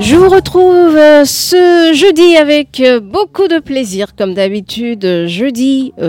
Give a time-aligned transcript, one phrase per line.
[0.00, 6.04] Je vous retrouve euh, ce jeudi avec euh, beaucoup de plaisir, comme d'habitude, jeudi 25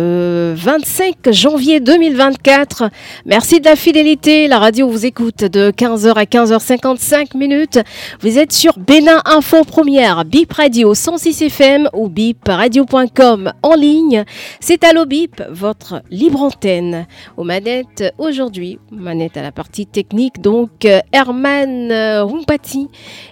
[1.28, 2.90] euh, janvier 2024.
[3.28, 4.48] Merci de la fidélité.
[4.48, 7.80] La radio vous écoute de 15h à 15h55 minutes.
[8.22, 14.26] Vous êtes sur Bénin Info Première, Bip Radio 106 FM ou bipradio.com en ligne.
[14.60, 17.06] C'est Allo Bip, votre libre antenne.
[17.38, 22.88] Aux manettes aujourd'hui, manette à la partie technique, donc Herman Rumpati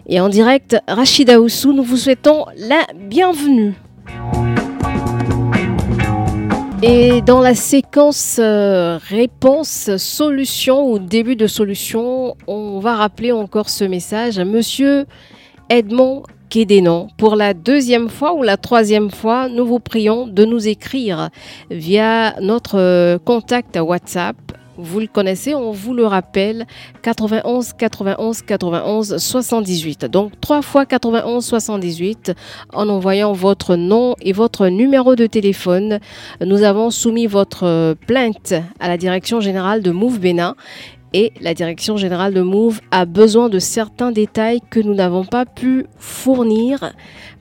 [0.08, 0.43] et en direct
[0.88, 3.74] Rachida Oussou, nous vous souhaitons la bienvenue.
[6.82, 13.70] Et dans la séquence euh, réponse solution ou début de solution, on va rappeler encore
[13.70, 14.38] ce message.
[14.40, 15.06] Monsieur
[15.70, 20.68] Edmond Kédénon, pour la deuxième fois ou la troisième fois, nous vous prions de nous
[20.68, 21.30] écrire
[21.72, 24.36] via notre euh, contact WhatsApp
[24.78, 26.66] vous le connaissez, on vous le rappelle,
[27.02, 30.06] 91 91 91 78.
[30.06, 32.34] Donc 3 fois 91 78
[32.74, 36.00] en envoyant votre nom et votre numéro de téléphone.
[36.42, 40.56] Nous avons soumis votre plainte à la direction générale de Move Bénin
[41.14, 45.46] et la direction générale de Move a besoin de certains détails que nous n'avons pas
[45.46, 46.94] pu fournir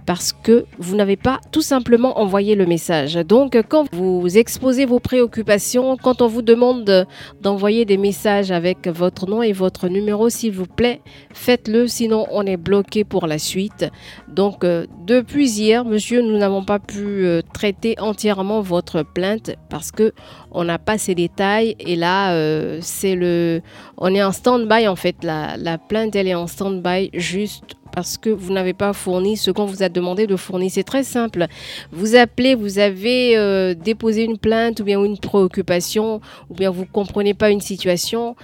[0.06, 3.14] parce que vous n'avez pas tout simplement envoyé le message.
[3.14, 7.06] Donc, quand vous exposez vos préoccupations, quand on vous demande
[7.40, 11.00] d'envoyer des messages avec votre nom et votre numéro, s'il vous plaît,
[11.32, 13.86] faites-le, sinon on est bloqué pour la suite.
[14.28, 19.90] Donc, euh, depuis hier, monsieur, nous n'avons pas pu euh, traiter entièrement votre plainte parce
[19.90, 20.12] que
[20.50, 21.76] on n'a pas ces détails.
[21.78, 23.60] Et là, euh, c'est le,
[23.98, 25.16] on est en stand-by en fait.
[25.22, 29.50] La, la plainte, elle est en stand-by juste parce que vous n'avez pas fourni ce
[29.50, 30.70] qu'on vous a demandé de fournir.
[30.70, 31.46] C'est très simple.
[31.92, 36.82] Vous appelez, vous avez euh, déposé une plainte ou bien une préoccupation ou bien vous
[36.82, 38.36] ne comprenez pas une situation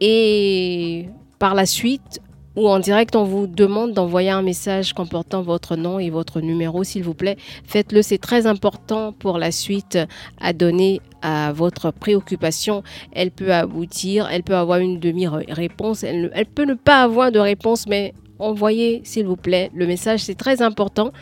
[0.00, 1.08] et
[1.38, 2.20] par la suite
[2.58, 6.82] ou en direct, on vous demande d'envoyer un message comportant votre nom et votre numéro,
[6.82, 7.36] s'il vous plaît.
[7.64, 9.96] Faites-le, c'est très important pour la suite
[10.40, 12.82] à donner à votre préoccupation.
[13.12, 17.38] Elle peut aboutir, elle peut avoir une demi-réponse, elle, elle peut ne pas avoir de
[17.38, 21.12] réponse, mais envoyez s'il vous plaît le message, c'est très important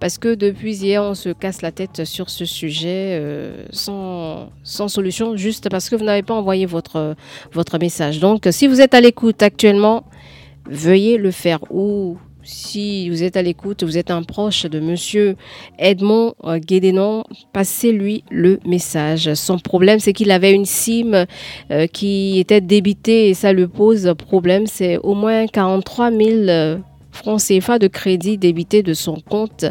[0.00, 5.36] parce que depuis hier, on se casse la tête sur ce sujet euh, sans, solution,
[5.36, 7.14] juste parce que vous n'avez pas envoyé votre,
[7.52, 8.18] votre message.
[8.18, 10.04] Donc, si vous êtes à l'écoute actuellement,
[10.64, 12.16] veuillez le faire ou
[12.50, 15.36] si vous êtes à l'écoute, vous êtes un proche de monsieur
[15.78, 19.32] Edmond euh, Guédénon, passez-lui le message.
[19.34, 21.26] Son problème, c'est qu'il avait une SIM
[21.70, 24.66] euh, qui était débitée et ça lui pose problème.
[24.66, 26.78] C'est au moins 43 000 euh,
[27.12, 29.64] francs CFA de crédit débité de son compte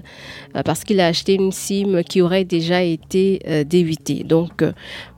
[0.66, 4.25] parce qu'il a acheté une SIM qui aurait déjà été débitée.
[4.25, 4.62] Donc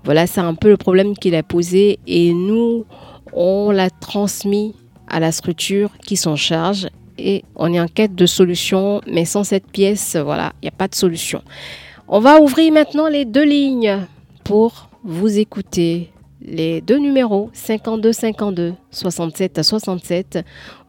[0.03, 2.85] voilà, c'est un peu le problème qu'il a posé et nous,
[3.33, 4.75] on l'a transmis
[5.07, 6.87] à la structure qui s'en charge
[7.21, 10.77] et on est en quête de solution, mais sans cette pièce, voilà, il n'y a
[10.77, 11.41] pas de solution.
[12.07, 13.99] On va ouvrir maintenant les deux lignes
[14.43, 16.11] pour vous écouter.
[16.43, 20.39] Les deux numéros 52 52 67 67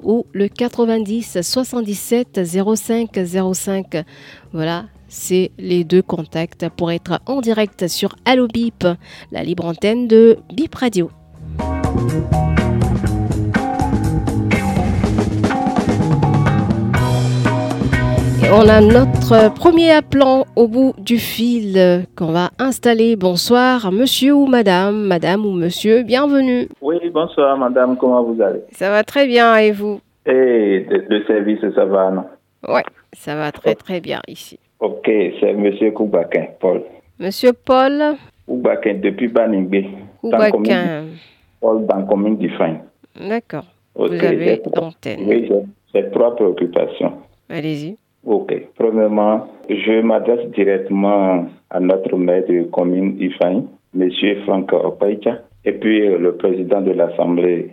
[0.03, 2.41] ou le 90 77
[2.75, 3.21] 05
[3.55, 4.05] 05.
[4.53, 8.87] Voilà, c'est les deux contacts pour être en direct sur Allo Bip,
[9.31, 11.11] la libre antenne de Bip Radio
[18.51, 23.17] on a notre premier appelant au bout du fil qu'on va installer.
[23.17, 26.69] Bonsoir, monsieur ou madame, madame ou monsieur, bienvenue.
[26.81, 28.61] Oui, bonsoir, madame, comment vous allez?
[28.73, 30.01] Ça va très bien, et vous?
[30.27, 32.25] Et le service, ça va, non?
[32.69, 32.81] Oui,
[33.13, 34.59] ça va très très bien ici.
[34.81, 35.11] Ok,
[35.41, 36.83] c'est monsieur Koubakin, Paul.
[37.19, 38.17] Monsieur Paul?
[38.47, 39.85] Koubakin, depuis Baningbe.
[40.21, 41.05] Koubakin.
[41.61, 42.51] Paul, dans commune du.
[43.29, 43.67] D'accord.
[43.95, 45.21] vous avez l'antenne.
[45.27, 45.49] Oui,
[45.95, 47.13] j'ai trois préoccupations.
[47.49, 47.97] Allez-y.
[48.25, 48.55] Ok.
[48.77, 54.11] Premièrement, je m'adresse directement à notre maire de commune M.
[54.45, 57.71] Franck Opaïcha, et puis euh, le président de l'Assemblée,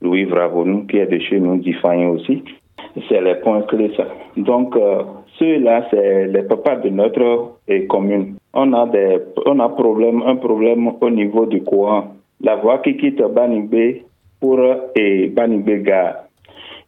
[0.00, 2.42] Louis Vravonou, qui est de chez nous d'Ifan aussi.
[3.08, 4.06] C'est les points clés, ça.
[4.36, 5.02] Donc, euh,
[5.38, 7.58] ceux-là, c'est les papas de notre
[7.88, 8.36] commune.
[8.52, 12.14] On a des, on a problème, un problème au niveau du courant.
[12.40, 14.04] La voie qui quitte Banibé
[14.40, 14.58] pour
[14.96, 15.78] et Banibé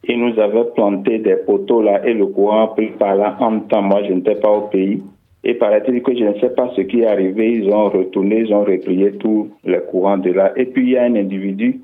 [0.07, 3.59] Gare il nous avait planté des poteaux là et le courant pris par là en
[3.61, 3.81] temps.
[3.81, 5.01] Moi, je n'étais pas au pays.
[5.43, 8.53] Et paraît-il que je ne sais pas ce qui est arrivé, ils ont retourné, ils
[8.53, 10.51] ont replié tout le courant de là.
[10.55, 11.81] Et puis il y a un individu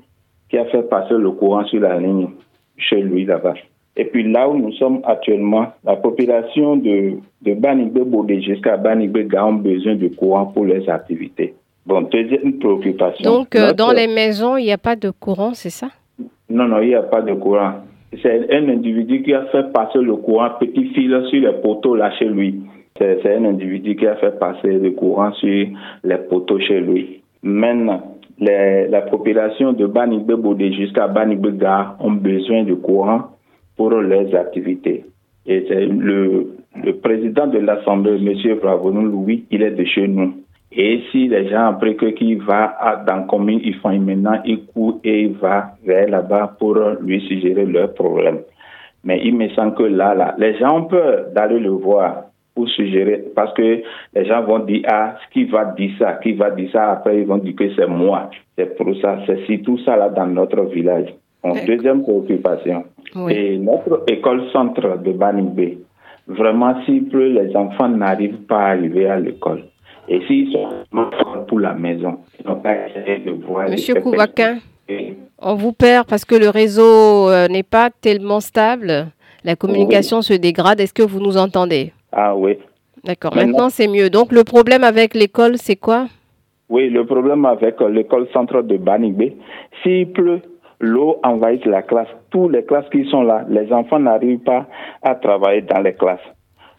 [0.50, 2.28] qui a fait passer le courant sur la ligne
[2.76, 3.54] chez lui là-bas.
[3.96, 8.00] Et puis là où nous sommes actuellement, la population de, de Banigbe
[8.40, 11.54] jusqu'à Banigbe ont besoin de courant pour les activités.
[11.86, 13.30] Bon, deuxième préoccupation.
[13.30, 15.88] Donc, euh, dans les maisons, il n'y a pas de courant, c'est ça?
[16.48, 17.74] Non, non, il n'y a pas de courant.
[18.20, 22.10] C'est un individu qui a fait passer le courant petit fil sur les poteaux là
[22.18, 22.60] chez lui.
[22.98, 25.66] C'est un individu qui a fait passer le courant sur
[26.04, 27.22] les poteaux chez lui.
[27.42, 33.30] Maintenant, la population de Banigbe Bodé jusqu'à Banigbe Gare ont besoin de courant
[33.76, 35.04] pour leurs activités.
[35.46, 36.54] Et c'est le,
[36.84, 38.58] le président de l'Assemblée, M.
[38.60, 40.34] Bravonou Louis, il est de chez nous.
[40.74, 44.64] Et si les gens, après que qui va dans la commune, ils font maintenant, il
[44.66, 48.40] court et il va vers là-bas pour lui suggérer leurs problèmes.
[49.04, 52.24] Mais il me semble que là, là, les gens ont peur d'aller le voir
[52.54, 53.82] pour suggérer, parce que
[54.14, 57.26] les gens vont dire, ah, qui va dire ça, qui va dire ça, après ils
[57.26, 58.30] vont dire que c'est moi.
[58.56, 61.14] C'est pour ça, c'est tout ça là dans notre village.
[61.66, 62.84] deuxième préoccupation.
[63.30, 65.78] Et notre école centre de Banibé,
[66.26, 69.64] vraiment, si peu les enfants n'arrivent pas à arriver à l'école,
[70.12, 70.68] et s'ils sont
[71.48, 73.68] pour la maison, ils n'ont pas essayé de voir.
[73.68, 74.58] Monsieur Kouvakin,
[75.38, 79.06] on vous perd parce que le réseau euh, n'est pas tellement stable.
[79.42, 80.80] La communication se dégrade.
[80.80, 81.92] Est-ce que vous nous entendez?
[82.12, 82.58] Ah oui.
[83.04, 83.34] D'accord.
[83.34, 84.10] Maintenant, c'est mieux.
[84.10, 86.06] Donc, le problème avec l'école, c'est quoi?
[86.68, 89.32] Oui, le problème avec euh, l'école centrale de Banigbe,
[89.82, 90.40] s'il pleut,
[90.78, 92.08] l'eau envahit la classe.
[92.30, 94.66] Toutes les classes qui sont là, les enfants n'arrivent pas
[95.02, 96.20] à travailler dans les classes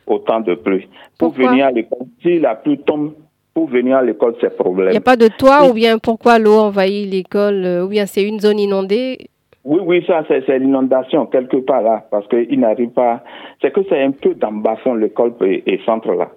[0.08, 0.88] autant de pluie.
[1.20, 3.14] Pour venir à l'école, si la pluie tombe,
[3.54, 4.90] pour venir à l'école, c'est problème.
[4.90, 8.06] Il n'y a pas de toit ou bien pourquoi l'eau envahit l'école euh, ou bien
[8.06, 9.18] c'est une zone inondée?
[9.64, 13.24] Oui, oui, ça c'est l'inondation quelque part là parce qu'il n'arrive pas.
[13.62, 16.30] C'est que c'est un peu dans bas fond l'école et, centre là.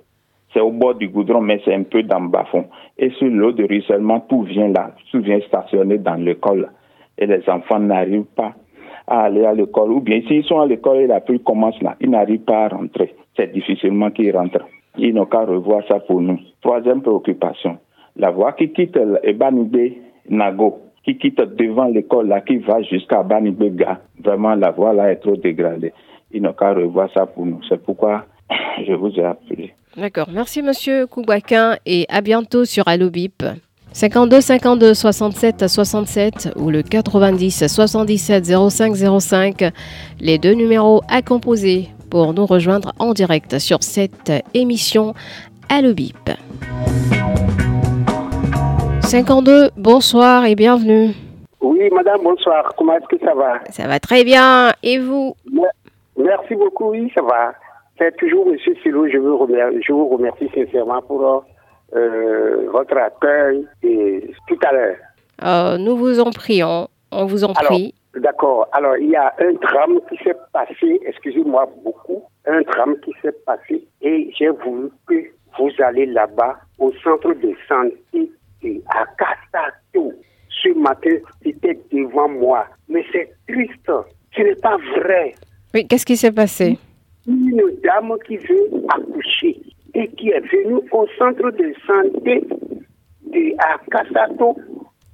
[0.53, 2.67] C'est au bord du goudron, mais c'est un peu dans bas fond.
[2.99, 6.71] Et sur l'eau de ruissellement, tout vient là, tout vient stationner dans l'école.
[7.19, 8.53] Et les enfants n'arrivent pas
[9.09, 9.91] à aller à l'école.
[9.91, 12.69] Ou bien s'ils sont à l'école et la pluie commence là, ils n'arrivent pas à
[12.69, 14.67] rentrer c'est difficilement qu'ils rentrent.
[14.99, 16.39] Ils n'ont qu'à revoir ça pour nous.
[16.63, 17.79] Troisième préoccupation,
[18.17, 20.01] la voie qui quitte Ebanibé
[20.31, 25.17] Nago, qui quitte devant l'école là, qui va jusqu'à Banibega, vraiment la voie là est
[25.17, 25.93] trop dégradée.
[26.33, 27.61] Ils n'ont qu'à revoir ça pour nous.
[27.69, 28.25] C'est pourquoi
[28.87, 29.73] je vous ai appelé.
[29.97, 30.29] D'accord.
[30.33, 33.43] Merci, monsieur Koubakin, et à bientôt sur Allobip.
[33.93, 39.65] 52 52 67 67 ou le 90 77 05 05,
[40.21, 45.15] les deux numéros à composer pour nous rejoindre en direct sur cette émission
[45.69, 46.31] Allo Bip.
[49.03, 51.11] 52, bonsoir et bienvenue.
[51.61, 52.73] Oui, madame, bonsoir.
[52.77, 53.61] Comment est-ce que ça va?
[53.71, 54.73] Ça va très bien.
[54.83, 55.35] Et vous?
[56.17, 57.53] Merci beaucoup, oui, ça va.
[57.99, 61.45] C'est toujours monsieur Silo, je vous remercie, je vous remercie sincèrement pour
[61.95, 64.97] euh, votre accueil et tout à l'heure.
[65.45, 67.95] Euh, nous vous en prions, on vous en prie.
[68.17, 68.69] D'accord.
[68.73, 73.37] Alors, il y a un drame qui s'est passé, excusez-moi beaucoup, un drame qui s'est
[73.45, 75.15] passé et j'ai voulu que
[75.59, 78.31] vous allez là-bas au centre de santé
[78.89, 80.13] à Kastato.
[80.49, 82.67] Ce matin, c'était devant moi.
[82.89, 83.91] Mais c'est triste.
[84.35, 85.35] Ce n'est pas vrai.
[85.75, 86.79] Oui, qu'est-ce qui s'est passé?
[87.27, 89.61] Une dame qui veut accoucher
[89.95, 92.47] et qui est venue au centre de santé
[93.33, 94.57] de, à Kastato.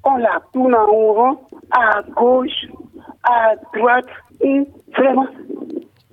[0.05, 1.39] On la tourne en rond
[1.71, 2.67] à gauche,
[3.25, 4.07] à droite
[4.41, 4.63] et
[4.97, 5.27] vraiment,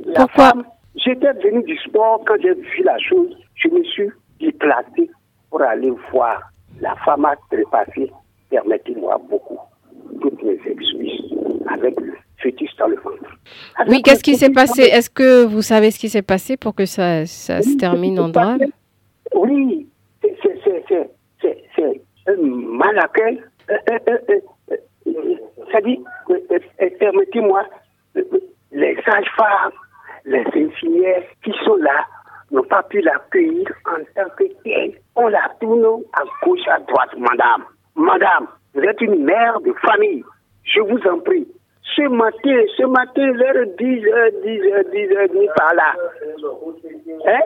[0.05, 0.63] la femme,
[0.96, 5.10] j'étais venu du sport, quand j'ai vu la chose, je me suis déplacé
[5.50, 6.51] pour aller voir.
[6.81, 8.12] La femme a trépassé,
[8.50, 9.58] permettez-moi beaucoup,
[10.22, 11.36] toutes mes excuses,
[11.69, 13.38] avec le fœtus dans le ventre.
[13.88, 14.84] oui, qu'est-ce qui s'est passé?
[14.84, 18.29] Est-ce que vous savez ce qui s'est passé pour que ça, ça se termine en
[18.29, 18.60] drame?
[19.34, 19.88] Oui,
[20.22, 21.58] c'est
[22.27, 23.41] un mal accueil,
[25.71, 26.03] ça dit,
[26.99, 27.63] permettez-moi,
[28.71, 29.71] les sages-femmes,
[30.25, 32.05] les infirmières qui sont là
[32.51, 34.93] n'ont pas pu l'accueillir en tant que telle.
[35.15, 37.65] On la tourne à gauche, à droite, madame.
[37.95, 40.23] Madame, vous êtes une mère de famille.
[40.63, 41.47] Je vous en prie.
[41.95, 45.95] Ce matin, ce matin, vers 10h, 10h, 10h, par là.
[47.25, 47.41] Hein?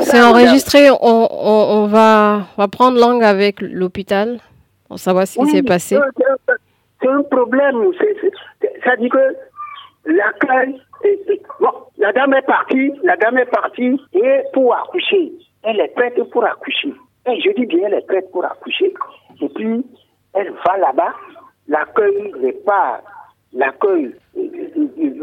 [0.00, 4.38] C'est enregistré, on, on, on, va, on va prendre langue avec l'hôpital
[4.88, 5.98] pour savoir ce qui s'est passé
[7.00, 7.76] C'est un problème.
[8.84, 9.36] Ça dit que
[10.06, 10.80] l'accueil.
[11.60, 15.32] Bon, la dame est partie, la dame est partie et pour accoucher.
[15.62, 16.92] Elle est prête pour accoucher.
[17.28, 18.92] Et je dis bien, elle est prête pour accoucher.
[19.40, 19.84] Et puis,
[20.34, 21.12] elle va là-bas.
[21.68, 23.02] L'accueil n'est pas
[23.52, 24.14] l'accueil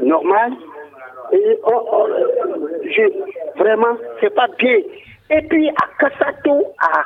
[0.02, 0.54] normal.
[1.32, 2.08] Et oh, oh,
[2.84, 4.78] je, Vraiment, c'est pas bien.
[5.30, 7.04] Et puis à Kassato, à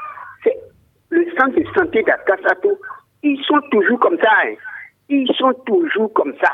[1.09, 2.77] le centre de santé d'Akasato,
[3.23, 4.31] ils sont toujours comme ça.
[4.45, 4.55] Hein.
[5.09, 6.51] Ils sont toujours comme ça.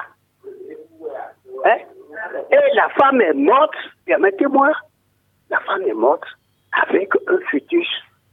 [1.65, 1.77] Hein?
[2.51, 4.71] Et la femme est morte, permettez-moi,
[5.49, 6.23] la femme est morte
[6.87, 7.87] avec un fœtus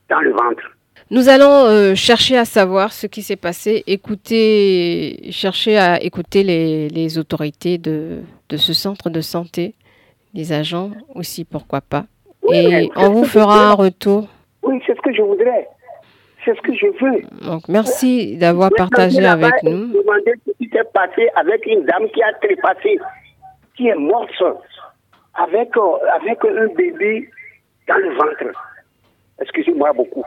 [0.09, 0.63] dans le ventre.
[1.11, 7.19] Nous allons euh, chercher à savoir ce qui s'est passé, écouter, chercher à écouter les,
[7.19, 8.21] autorités de,
[8.57, 9.75] ce centre de santé,
[10.35, 12.05] les agents aussi, pourquoi pas.
[12.53, 14.29] Et on vous fera un retour.
[14.63, 15.69] Oui, c'est ce que je voudrais.
[16.45, 17.23] C'est ce que je veux.
[17.47, 19.89] Donc, merci d'avoir partagé avec nous.
[19.89, 22.99] demander ce qui s'est passé avec une dame qui a trépassé,
[23.77, 24.31] qui est morte
[25.35, 25.81] avec, euh,
[26.15, 27.29] avec un bébé
[27.87, 28.57] dans le ventre.
[29.41, 30.25] Excusez-moi beaucoup.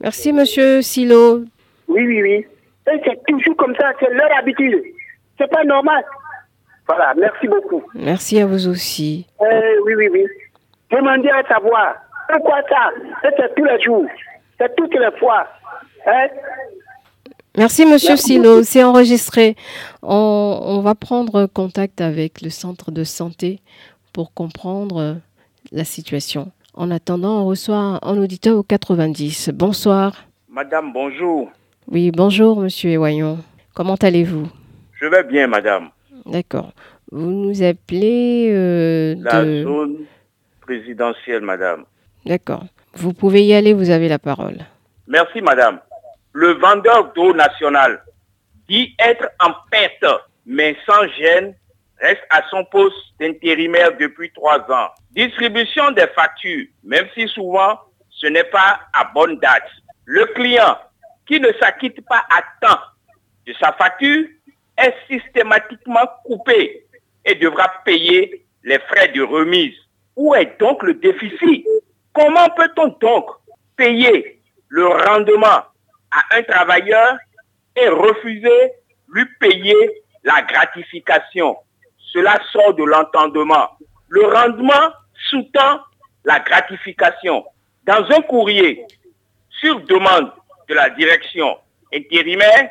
[0.00, 1.44] Merci, monsieur Silo.
[1.88, 2.46] Oui, oui, oui.
[2.86, 4.82] C'est toujours comme ça, c'est leur habitude.
[5.38, 6.04] C'est pas normal.
[6.86, 7.82] Voilà, merci beaucoup.
[7.94, 9.26] Merci à vous aussi.
[9.40, 10.26] Euh, oui, oui, oui.
[10.90, 11.94] Demandez à savoir.
[12.28, 12.90] Pourquoi ça?
[13.22, 14.06] C'est tous les jours.
[14.58, 15.46] C'est toutes les fois.
[16.06, 16.28] Hein?
[17.56, 18.62] Merci, Monsieur Silo.
[18.62, 19.56] C'est enregistré.
[20.02, 23.60] On, va prendre contact avec le centre de santé
[24.12, 25.18] pour comprendre
[25.72, 26.50] la situation.
[26.74, 29.50] En attendant, on reçoit un auditeur au 90.
[29.54, 30.26] Bonsoir.
[30.48, 31.50] Madame, bonjour.
[31.90, 33.38] Oui, bonjour, Monsieur Ewayon.
[33.74, 34.48] Comment allez-vous?
[35.00, 35.90] Je vais bien, madame.
[36.26, 36.72] D'accord.
[37.10, 40.04] Vous nous appelez euh, La zone
[40.60, 41.84] présidentielle, madame.
[42.24, 42.64] D'accord.
[42.94, 44.58] Vous pouvez y aller, vous avez la parole.
[45.06, 45.80] Merci, madame.
[46.32, 48.02] Le vendeur d'eau national
[48.68, 50.06] dit être en perte,
[50.46, 51.54] mais sans gêne,
[52.00, 54.88] reste à son poste d'intérimaire depuis trois ans.
[55.12, 57.78] Distribution des factures, même si souvent
[58.10, 59.68] ce n'est pas à bonne date.
[60.06, 60.76] Le client
[61.26, 62.80] qui ne s'acquitte pas à temps
[63.46, 64.26] de sa facture
[64.76, 66.86] est systématiquement coupé
[67.24, 69.74] et devra payer les frais de remise.
[70.16, 71.66] Où est donc le déficit?
[72.12, 73.26] Comment peut-on donc
[73.76, 75.64] payer le rendement
[76.10, 77.16] à un travailleur
[77.76, 78.72] et refuser
[79.08, 81.56] lui payer la gratification?
[82.12, 83.70] Cela sort de l'entendement.
[84.08, 84.92] Le rendement
[85.28, 85.80] sous-tend
[86.24, 87.44] la gratification.
[87.84, 88.86] Dans un courrier,
[89.60, 90.30] sur demande
[90.68, 91.58] de la direction
[91.92, 92.70] intérimaire,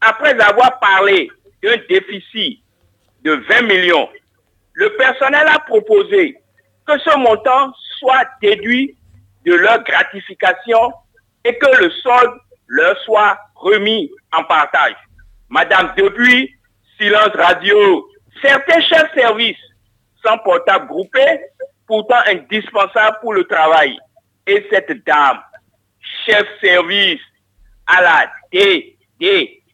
[0.00, 1.30] après avoir parlé
[1.62, 2.62] d'un déficit
[3.22, 4.08] de 20 millions,
[4.74, 6.36] le personnel a proposé
[6.86, 8.96] que ce montant soit déduit
[9.44, 10.92] de leur gratification
[11.44, 12.38] et que le solde
[12.68, 14.96] leur soit remis en partage.
[15.48, 16.54] Madame, depuis
[16.98, 18.08] silence radio,
[18.42, 19.56] certains chefs services
[20.24, 21.40] sont portables groupés,
[21.86, 23.96] pourtant indispensables pour le travail.
[24.46, 25.40] Et cette dame,
[26.26, 27.20] chef service
[27.86, 28.32] à la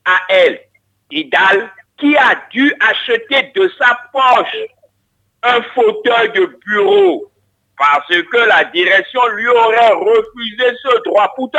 [0.07, 0.61] DDAL,
[1.11, 4.57] DIDAL, qui a dû acheter de sa poche
[5.43, 7.31] un fauteuil de bureau
[7.77, 11.33] parce que la direction lui aurait refusé ce droit.
[11.35, 11.59] Pourtant,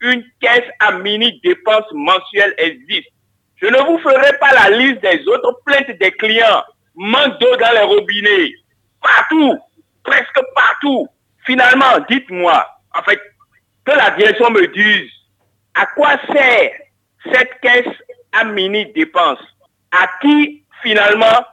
[0.00, 3.08] une caisse à mini dépenses mensuelles existe.
[3.56, 6.64] Je ne vous ferai pas la liste des autres plaintes des clients.
[6.94, 8.52] Manque d'eau dans les robinets.
[9.02, 9.58] Partout.
[10.02, 11.08] Presque partout.
[11.44, 13.20] Finalement, dites-moi, en fait,
[13.84, 15.10] que la direction me dise
[15.74, 16.72] à quoi sert
[17.24, 17.94] cette caisse
[18.32, 19.42] à mini dépenses.
[19.90, 21.44] À qui, finalement,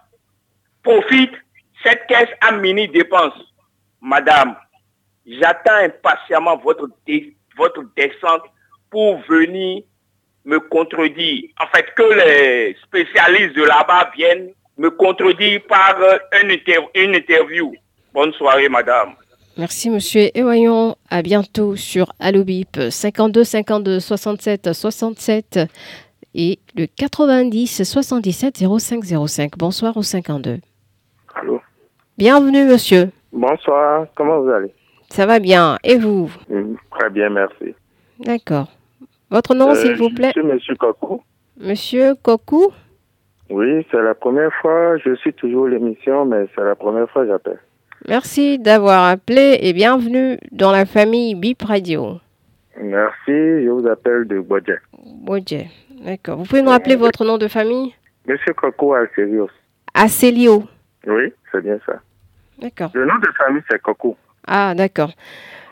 [0.84, 1.34] profite
[1.84, 3.54] cette caisse à mini dépenses?
[4.02, 4.56] Madame,
[5.26, 6.90] j'attends impatiemment votre,
[7.58, 8.44] votre descente
[8.90, 9.84] pour venir
[10.46, 11.50] me contredire.
[11.60, 17.74] En fait, que les spécialistes de là-bas viennent me contredire par euh, une, interview.
[18.14, 19.16] Bonne soirée, madame.
[19.58, 20.30] Merci, monsieur.
[20.36, 25.60] Et voyons, à bientôt sur Allobip 52 52 67 67
[26.36, 29.58] et le 90 77 05 05.
[29.58, 30.58] Bonsoir au 52.
[31.34, 31.60] Allô?
[32.20, 33.10] Bienvenue, monsieur.
[33.34, 34.72] Bonsoir, comment vous allez?
[35.10, 36.30] Ça va bien, et vous?
[36.50, 37.74] Mm, Très bien, merci.
[38.20, 38.68] D'accord.
[39.32, 40.34] Votre nom, s'il vous plaît?
[40.36, 41.22] Je suis Monsieur Kokou.
[41.60, 42.72] Monsieur Kokou
[43.50, 47.30] Oui, c'est la première fois, je suis toujours l'émission, mais c'est la première fois que
[47.30, 47.60] j'appelle.
[48.06, 52.20] Merci d'avoir appelé et bienvenue dans la famille BIP Radio.
[52.80, 54.80] Merci, je vous appelle de Bodje.
[55.04, 55.66] Bodje,
[56.06, 56.38] d'accord.
[56.38, 57.94] Vous pouvez nous rappeler votre nom de famille?
[58.28, 59.50] Monsieur Kokou Alcelios.
[59.94, 60.64] Acelio
[61.08, 61.94] Oui, c'est bien ça.
[62.60, 62.92] D'accord.
[62.94, 64.16] Le nom de famille, c'est Coco.
[64.46, 65.12] Ah, d'accord.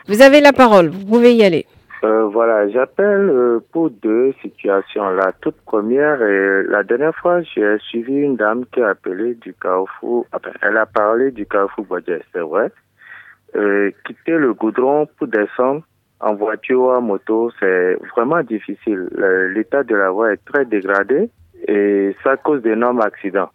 [0.08, 1.66] Vous avez la parole, vous pouvez y aller.
[2.06, 5.08] Euh, voilà, j'appelle euh, pour deux situations.
[5.10, 9.52] La toute première, et la dernière fois, j'ai suivi une dame qui a appelé du
[9.54, 10.24] Carrefour.
[10.32, 12.70] Enfin, elle a parlé du Carrefour Bodjet, c'est vrai.
[13.56, 15.82] Euh, quitter le goudron pour descendre
[16.20, 19.08] en voiture ou en moto, c'est vraiment difficile.
[19.54, 21.28] L'état de la voie est très dégradé
[21.66, 23.50] et ça cause d'énormes accidents.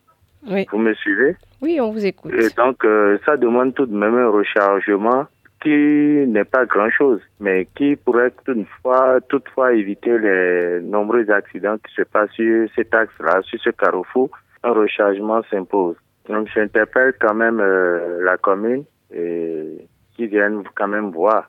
[0.50, 0.67] Oui.
[0.72, 1.38] Vous me suivez?
[1.62, 2.34] Oui, on vous écoute.
[2.34, 2.86] Et donc,
[3.25, 5.25] ça demande tout de même un rechargement
[5.62, 12.01] qui n'est pas grand-chose, mais qui pourrait toutefois, toutefois éviter les nombreux accidents qui se
[12.01, 14.30] passent sur cet axe-là, sur ce carrefour.
[14.63, 15.96] Un rechargement s'impose.
[16.27, 21.48] Donc, j'interpelle quand même euh, la commune et qui viennent quand même voir.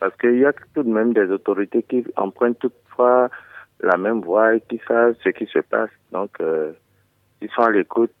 [0.00, 3.28] Parce qu'il y a tout de même des autorités qui empruntent toutefois
[3.80, 5.90] la même voie et qui savent ce qui se passe.
[6.12, 6.72] Donc, euh,
[7.40, 8.12] ils sont à l'écoute,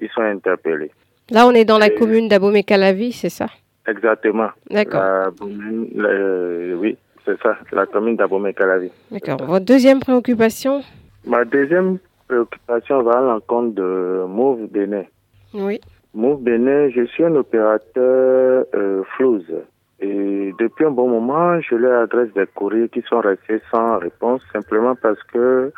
[0.00, 0.90] ils sont interpellés.
[1.30, 3.46] Là, on est dans la commune d'Abomey-Calavi, c'est ça?
[3.86, 4.48] Exactement.
[4.70, 5.32] D'accord.
[5.42, 8.90] Le- oui, c'est ça, la commune d'Abomey-Calavi.
[9.10, 9.44] D'accord.
[9.46, 10.82] Votre deuxième préoccupation?
[11.26, 11.98] Ma deuxième
[12.28, 15.04] préoccupation va à l'encontre de Move Bénin.
[15.52, 15.80] Oui.
[16.14, 19.52] Move Bénin, je suis un opérateur euh, Flouze.
[20.00, 24.42] Et depuis un bon moment, je leur adresse des courriers qui sont restés sans réponse,
[24.52, 25.72] simplement parce que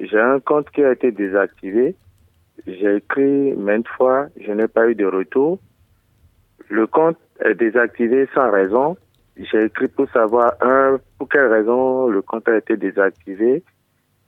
[0.00, 1.94] j'ai un compte qui a été désactivé.
[2.66, 5.58] J'ai écrit maintes fois, je n'ai pas eu de retour.
[6.68, 8.96] Le compte est désactivé sans raison.
[9.36, 13.62] J'ai écrit pour savoir, un, pour quelle raison le compte a été désactivé.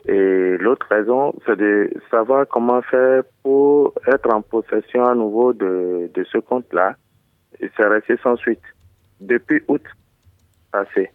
[0.06, 6.10] Et l'autre raison, c'est de savoir comment faire pour être en possession à nouveau de,
[6.14, 6.96] de ce compte-là.
[7.60, 8.62] Et c'est resté sans suite.
[9.20, 9.82] Depuis août
[10.72, 11.10] passé.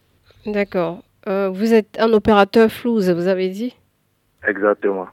[0.45, 1.01] D'accord.
[1.27, 3.75] Euh, vous êtes un opérateur flouze, vous avez dit?
[4.47, 5.07] Exactement.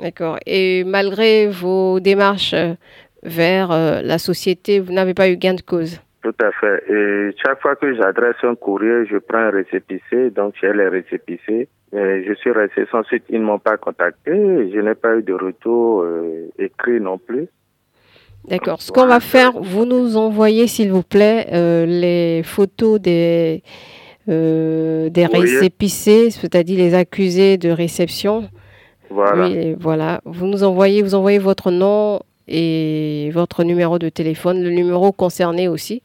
[0.00, 0.38] D'accord.
[0.46, 2.54] Et malgré vos démarches
[3.22, 6.82] vers euh, la société, vous n'avez pas eu gain de cause Tout à fait.
[6.90, 10.30] Et chaque fois que j'adresse un courrier, je prends un récépissé.
[10.30, 11.68] Donc, j'ai les récépissés.
[11.92, 13.24] Et je suis resté sans suite.
[13.30, 14.32] Ils ne m'ont pas contacté.
[14.32, 17.46] Je n'ai pas eu de retour euh, écrit non plus.
[18.48, 18.80] D'accord.
[18.80, 23.62] Ce qu'on va faire, vous nous envoyez, s'il vous plaît, euh, les photos des,
[24.28, 25.40] euh, des Oui.
[25.40, 28.48] récépissés, c'est-à-dire les accusés de réception.
[29.10, 29.46] Voilà.
[29.48, 30.20] Oui, voilà.
[30.24, 35.68] Vous nous envoyez, vous envoyez votre nom et votre numéro de téléphone, le numéro concerné
[35.68, 36.02] aussi,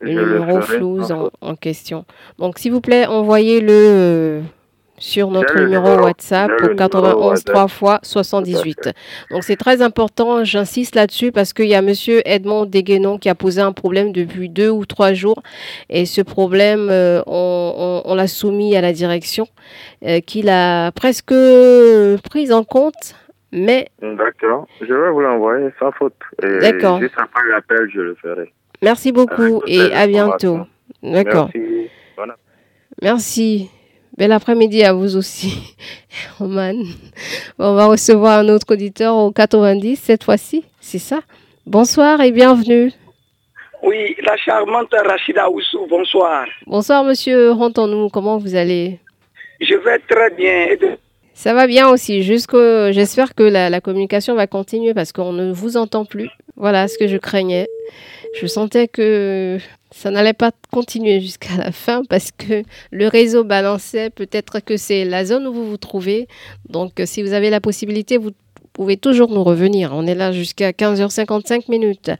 [0.00, 1.00] le Je le numéro ferai flou
[1.40, 2.04] en, question.
[2.38, 4.40] Donc, s'il vous plaît, envoyez-le euh,
[4.98, 6.04] sur notre le numéro numéro.
[6.04, 7.54] WhatsApp au le numéro 91 WhatsApp.
[7.54, 8.90] 3 fois 78.
[9.30, 13.34] Donc, c'est très important, j'insiste là-dessus parce qu'il y a monsieur Edmond Deguenon qui a
[13.34, 15.42] posé un problème depuis deux ou trois jours
[15.88, 19.46] et ce problème, euh, on, on- on l'a soumis à la direction
[20.06, 21.32] euh, qu'il a presque
[22.30, 23.14] prise en compte,
[23.52, 24.66] mais D'accord.
[24.80, 26.14] Je vais vous l'envoyer sans faute.
[26.40, 27.00] D'accord.
[27.00, 28.52] Juste après l'appel, je le ferai.
[28.82, 30.60] merci beaucoup et à bientôt.
[31.02, 31.50] D'accord.
[31.54, 31.90] Merci.
[32.16, 32.24] Bon
[33.02, 33.70] Merci.
[34.16, 35.74] Bel après-midi à vous aussi,
[36.38, 36.74] Roman.
[37.58, 41.20] On va recevoir un autre auditeur au 90 cette fois-ci, c'est ça?
[41.64, 42.92] Bonsoir et bienvenue.
[43.82, 46.44] Oui, la charmante Rachida Oussou, bonsoir.
[46.66, 48.98] Bonsoir monsieur Rontonou, comment vous allez?
[49.60, 50.76] Je vais très bien.
[51.42, 52.92] Ça va bien aussi, jusqu'au...
[52.92, 56.28] j'espère que la, la communication va continuer parce qu'on ne vous entend plus.
[56.56, 57.66] Voilà ce que je craignais.
[58.38, 59.56] Je sentais que
[59.90, 64.10] ça n'allait pas continuer jusqu'à la fin parce que le réseau balançait.
[64.10, 66.28] Peut-être que c'est la zone où vous vous trouvez.
[66.68, 68.32] Donc, si vous avez la possibilité, vous
[68.80, 69.90] pouvez toujours nous revenir.
[69.92, 72.10] On est là jusqu'à 15h55 minutes.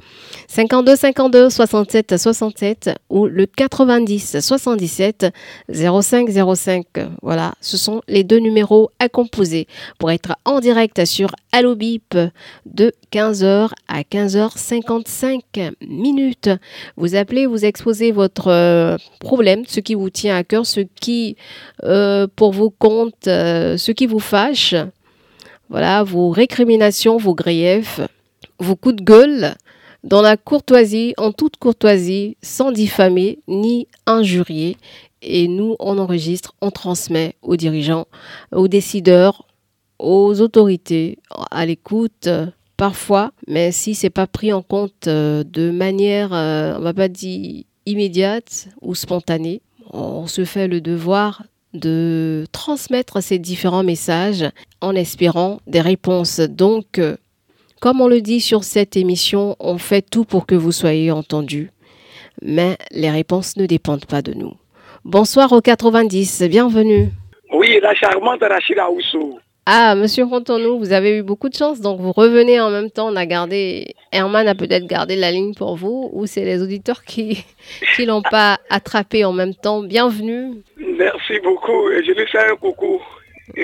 [0.49, 5.33] 52 52 67 67 ou le 90 77
[5.73, 6.85] 05 05.
[7.23, 9.69] Voilà, ce sont les deux numéros à composer
[9.99, 12.15] pour être en direct sur Allo Bip
[12.67, 16.51] de 15h à 15h55 minutes.
[16.99, 21.37] Vous appelez, vous exposez votre euh, problème, ce qui vous tient à cœur, ce qui
[21.85, 24.75] euh, pour vous compte, euh, ce qui vous fâche.
[25.71, 28.01] Voilà, vos récriminations, vos griefs,
[28.59, 29.55] vos coups de gueule
[30.03, 34.77] dans la courtoisie, en toute courtoisie, sans diffamer ni injurier.
[35.23, 38.07] Et nous, on enregistre, on transmet aux dirigeants,
[38.51, 39.47] aux décideurs,
[40.01, 41.19] aux autorités,
[41.53, 42.29] à l'écoute
[42.77, 47.09] parfois, mais si c'est pas pris en compte euh, de manière, euh, on va pas
[47.09, 49.61] dire immédiate ou spontanée,
[49.93, 54.45] on se fait le devoir de transmettre ces différents messages
[54.81, 56.41] en espérant des réponses.
[56.41, 57.17] Donc, euh,
[57.81, 61.71] comme on le dit sur cette émission, on fait tout pour que vous soyez entendus,
[62.43, 64.55] mais les réponses ne dépendent pas de nous.
[65.05, 67.09] Bonsoir au 90, bienvenue.
[67.53, 69.39] Oui, la charmante Rachida Oussou.
[69.67, 73.09] Ah, monsieur Rontonou, vous avez eu beaucoup de chance, donc vous revenez en même temps.
[73.13, 77.05] On a gardé, Herman a peut-être gardé la ligne pour vous, ou c'est les auditeurs
[77.05, 77.45] qui
[77.95, 79.83] qui l'ont pas attrapé en même temps.
[79.83, 80.63] Bienvenue,
[81.31, 81.91] Merci beaucoup.
[81.91, 83.01] Et je lui fais un coucou.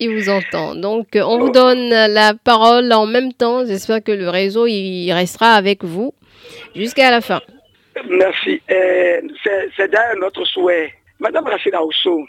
[0.00, 0.74] il vous entend.
[0.74, 3.64] Donc, euh, on vous donne la parole en même temps.
[3.64, 6.14] J'espère que le réseau il restera avec vous
[6.74, 7.40] jusqu'à la fin.
[8.08, 8.60] Merci.
[8.70, 9.20] Euh,
[9.76, 10.92] c'est d'ailleurs notre souhait.
[11.20, 12.26] Madame Rachida Oussou,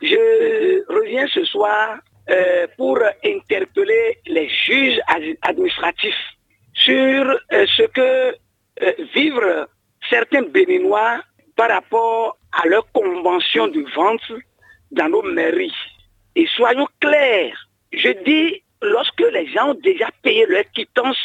[0.00, 1.98] je reviens ce soir
[2.30, 4.98] euh, pour interpeller les juges
[5.42, 6.14] administratifs
[6.72, 6.96] sur
[7.52, 8.34] euh, ce que
[9.12, 9.66] vivent
[10.08, 11.20] certains Béninois
[11.54, 12.86] par rapport à leur
[14.90, 15.74] dans nos mairies.
[16.36, 17.56] Et soyons clairs,
[17.92, 21.18] je dis, lorsque les gens ont déjà payé leur quittance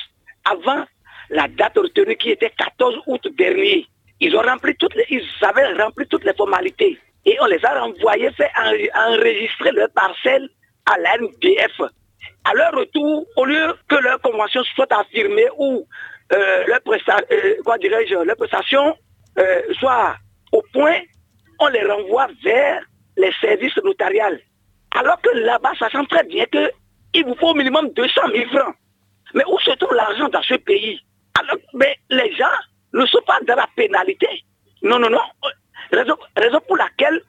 [0.46, 0.86] avant
[1.30, 3.88] la date retenue qui était 14 août dernier,
[4.20, 7.80] ils ont rempli toutes les, ils avaient rempli toutes les formalités et on les a
[7.80, 8.50] renvoyés fait
[8.96, 10.48] enregistrer leur parcelle
[10.86, 11.82] à l'NDF.
[12.44, 15.88] À leur retour, au lieu que leur convention soit affirmée ou
[16.32, 16.80] euh, leur,
[17.32, 18.96] euh, prestation
[19.38, 20.16] euh, soit
[20.52, 21.00] au point,
[21.60, 22.82] on les renvoie vers
[23.18, 24.40] les services notariales.
[24.96, 28.76] Alors que là-bas, ça sent très bien qu'il vous faut au minimum 200 000 francs.
[29.34, 31.00] Mais où se trouve l'argent dans ce pays?
[31.40, 32.46] Alors, Mais les gens
[32.94, 34.28] ne sont pas dans la pénalité.
[34.82, 35.20] Non, non, non.
[35.92, 37.22] Raison, pour laquelle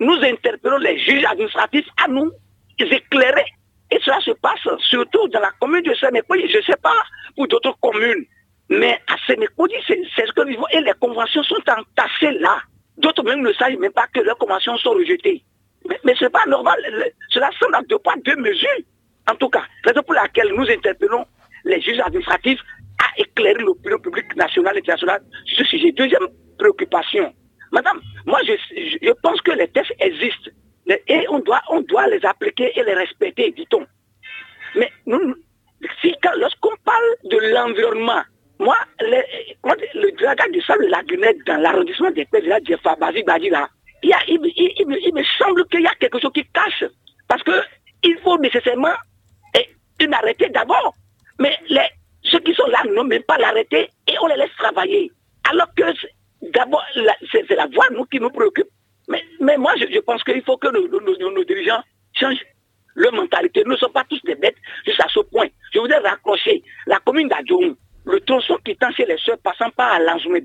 [0.00, 2.30] nous interpellons les juges administratifs à nous
[2.78, 3.44] éclairer.
[3.90, 6.48] Et cela se passe surtout dans la commune de Sénécoudi.
[6.48, 6.94] Je ne sais pas
[7.36, 8.24] pour d'autres communes.
[8.70, 10.78] Mais à Sénécoudi, c'est ce que nous voyons.
[10.78, 12.58] Et les conventions sont entassées là.
[12.98, 15.42] D'autres même ne savent même pas que leurs conventions sont rejetées.
[16.04, 16.78] Mais, ce n'est pas normal.
[17.30, 18.68] Cela semble à deux poids, deux mesures.
[19.30, 21.24] En tout cas, raison pour laquelle nous interpellons
[21.64, 22.60] les juges administratifs
[22.98, 25.92] à éclairer l'opinion publique nationale et internationale sur ce sujet.
[25.92, 26.28] Deuxième
[26.58, 27.32] préoccupation.
[27.72, 30.50] Madame, moi je, pense que les tests existent
[30.86, 33.86] et on doit, on doit les appliquer et les respecter, dit-on.
[34.74, 34.90] Mais
[36.00, 38.22] si, lorsqu'on parle de l'environnement,
[38.58, 38.76] moi,
[40.22, 43.68] le dragage du sable lagunet dans l'arrondissement des pays de la Djefa, Badira,
[44.02, 46.84] il, il, me semble qu'il y a quelque chose qui cache.
[47.28, 48.94] Parce qu'il faut nécessairement
[50.00, 50.94] une arrêté d'abord.
[51.38, 51.56] Mais
[52.24, 55.10] ceux qui sont là n'ont même pas l'arrêté et on les laisse travailler.
[55.50, 55.82] Alors que
[56.52, 56.84] d'abord,
[57.32, 58.68] c'est la voie nous, qui nous préoccupe.
[59.08, 61.82] Mais, mais moi, je, pense qu'il faut que nos, dirigeants
[62.14, 62.44] changent
[62.94, 63.62] leur mentalité.
[63.64, 64.56] Nous ne sommes pas tous des bêtes
[64.86, 65.46] jusqu'à ce point.
[65.72, 70.44] Je voudrais raccrocher la commune d'Adjoum, le tronçon quittant chez les soeurs passant par l'Anzoumé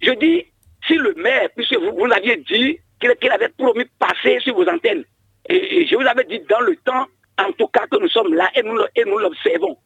[0.00, 0.44] Je dis,
[0.86, 5.04] si le maire, puisque vous, l'aviez dit, qu'il avait promis de passer sur vos antennes,
[5.48, 7.06] et, je vous avais dit dans le temps,
[7.38, 9.76] en tout cas que nous sommes là et nous, et nous l'observons.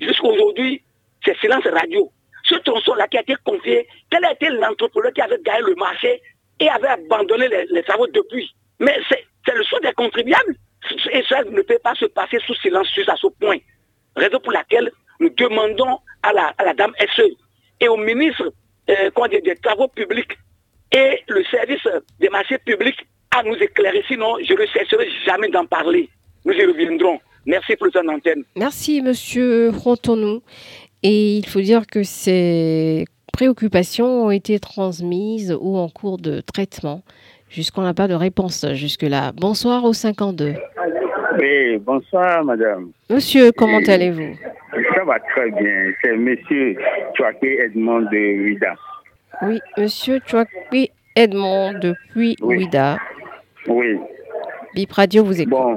[0.00, 0.82] Jusqu'à aujourd'hui,
[1.24, 2.10] c'est silence radio.
[2.44, 6.22] Ce tronçon-là qui a été confié, quel a été l'entrepreneur qui avait gagné le marché
[6.58, 8.50] et avait abandonné les, travaux depuis?
[8.78, 10.54] Mais c'est le choix des contribuables.
[11.12, 13.58] Et ça ne peut pas se passer sous silence juste à ce point.
[14.16, 17.22] Raison pour laquelle nous demandons à la, dame SE
[17.80, 18.52] et au ministre
[18.88, 20.36] euh, des Travaux publics
[20.92, 21.86] et le service
[22.18, 23.06] des marchés publics
[23.36, 24.02] à nous éclairer.
[24.08, 26.08] Sinon, je ne cesserai jamais d'en parler.
[26.44, 27.20] Nous y reviendrons.
[27.46, 28.44] Merci pour cette antenne.
[28.56, 30.42] Merci, monsieur Frontonou.
[31.02, 37.02] Et il faut dire que ces préoccupations ont été transmises ou en cours de traitement.
[37.48, 39.32] Jusqu'on n'a pas de réponse jusque-là.
[39.32, 40.54] Bonsoir au 52.
[41.38, 42.90] Oui, bonsoir, madame.
[43.08, 44.36] Monsieur, comment allez-vous?
[44.94, 45.92] Ça va très bien.
[46.02, 46.76] C'est monsieur
[47.16, 48.74] Chouaké Edmond de Ouida.
[49.42, 52.98] Oui, monsieur Chouaké Edmond depuis Ouida.
[53.68, 53.98] Oui.
[54.74, 55.50] Bip Radio vous écoute.
[55.50, 55.74] Bon,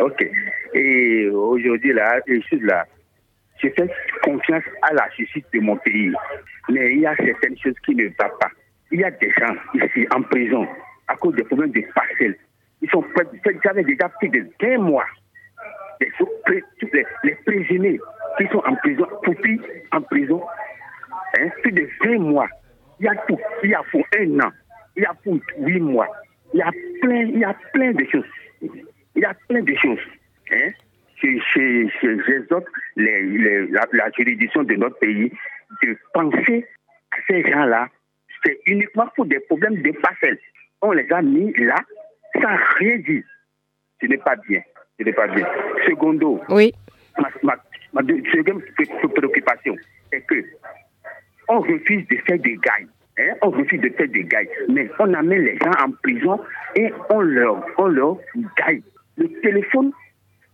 [0.00, 0.30] ok.
[0.74, 2.84] Et aujourd'hui, là, je suis là.
[3.62, 3.88] Je fais
[4.22, 6.12] confiance à la justice de mon pays.
[6.68, 8.50] Mais il y a certaines choses qui ne vont pas.
[8.92, 10.66] Il y a des gens ici en prison
[11.08, 12.36] à cause des problèmes de parcelles.
[12.82, 13.04] Ils sont
[13.64, 15.04] j'avais déjà plus de 20 mois.
[16.00, 18.00] Les, prisonniers
[18.38, 19.60] qui sont en prison, Poupi
[19.90, 20.42] en prison,
[21.38, 22.48] hein, plus de 20 mois.
[23.00, 23.38] Il y a tout.
[23.64, 24.52] Il y a pour un an.
[24.96, 26.08] Il y a pour 8 mois.
[26.54, 26.70] Il y a
[27.02, 28.24] plein, il y a plein de choses.
[28.62, 29.98] Il y a plein de choses.
[30.52, 30.70] Hein?
[31.20, 35.32] J'exhorte les, la, la, juridiction de notre pays
[35.82, 36.64] de penser
[37.10, 37.88] à ces gens-là.
[38.44, 40.38] C'est uniquement pour des problèmes de parcelles.
[40.80, 41.82] On les a mis là
[42.34, 43.22] sans rien dire.
[44.00, 44.60] Ce n'est pas bien.
[44.98, 45.46] Ce n'est pas bien.
[45.86, 46.72] Secondo, oui.
[47.42, 47.56] ma,
[47.92, 48.60] ma, deuxième
[49.14, 49.76] préoccupation
[50.12, 50.44] est que
[51.48, 52.86] on refuse de faire des gains.
[53.18, 53.34] Hein?
[53.42, 54.44] On refuse de faire des gains.
[54.68, 56.40] Mais on amène les gens en prison
[56.76, 58.18] et on leur, on leur
[58.56, 58.82] gagne.
[59.16, 59.92] Le téléphone,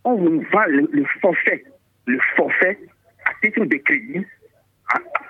[0.03, 1.63] on vous vend le, forfait.
[2.05, 2.79] Le forfait
[3.25, 4.25] à titre de crédit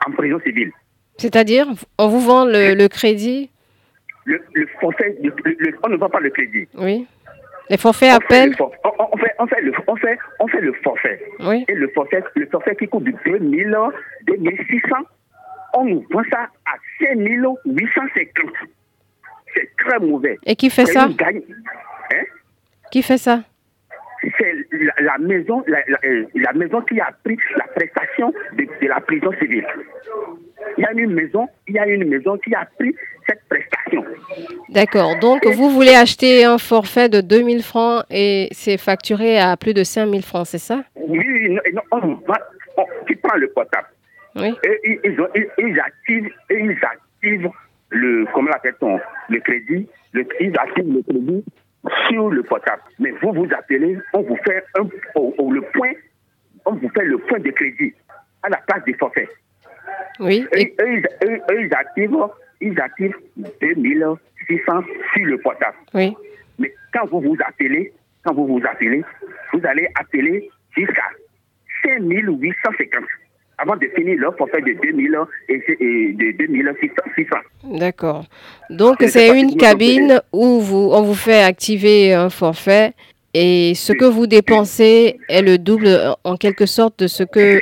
[0.07, 0.71] en, prison civile.
[1.17, 3.49] C'est-à-dire, on vous vend le, crédit
[4.25, 5.17] le, forfait,
[5.83, 6.67] on ne vend pas le crédit.
[6.75, 7.07] Oui.
[7.69, 11.19] Les forfaits appellent on, fait, on, fait le, on, fait, on fait le forfait.
[11.39, 11.65] Oui.
[11.67, 13.75] Et le forfait, le forfait qui coûte de 2000,
[14.27, 14.95] 2600
[15.75, 17.17] on nous vend ça à 5
[17.65, 18.51] 850.
[19.53, 20.37] C'est très mauvais.
[20.45, 22.19] Et qui fait ça hein?
[22.91, 23.43] Qui fait ça?
[24.39, 24.53] C'est
[25.01, 29.67] la, maison, euh, la, maison qui a pris la prestation de, la prison civile.
[30.77, 32.95] Il y a une maison, il y a une maison qui a pris
[33.27, 33.74] cette prestation.
[34.69, 35.17] D'accord.
[35.19, 39.83] Donc, vous voulez acheter un forfait de 2000 francs et c'est facturé à plus de
[39.83, 40.83] 5000 francs, c'est ça?
[40.95, 42.39] Oui, non, non, on va,
[42.77, 43.87] on- tu prends le portable.
[44.35, 44.53] Oui.
[44.65, 47.49] Et ils, ils ont- ils- ils activent, et ils activent
[47.89, 51.43] le, comment l'appelle-t-on, le crédit, le, ils activent le crédit
[52.09, 52.81] sur le portable.
[52.99, 55.91] Mais vous vous appelez, on vous fait un, au, au- le point,
[56.65, 57.93] on vous fait le point de crédit
[58.43, 59.29] à la place des forfaits.
[60.19, 60.45] Oui.
[60.53, 62.17] Et, Et- eux, ils, eux, eux, ils activent,
[62.61, 63.15] ils activent
[63.61, 65.77] 2600 sur le portable.
[65.93, 66.15] oui.
[66.57, 67.91] Mais quand vous vous appelez,
[68.23, 69.03] quand vous vous appelez,
[69.53, 71.03] vous allez appeler jusqu'à
[71.83, 73.03] 5850
[73.57, 75.17] avant de finir leur forfait de 2000
[75.49, 75.57] et,
[76.13, 77.35] de 2600.
[77.77, 78.25] D'accord.
[78.69, 82.93] Donc, c'est une cabine où vous, on vous fait activer un forfait
[83.33, 85.89] et ce que vous dépensez est le double
[86.23, 87.59] en quelque sorte de ce que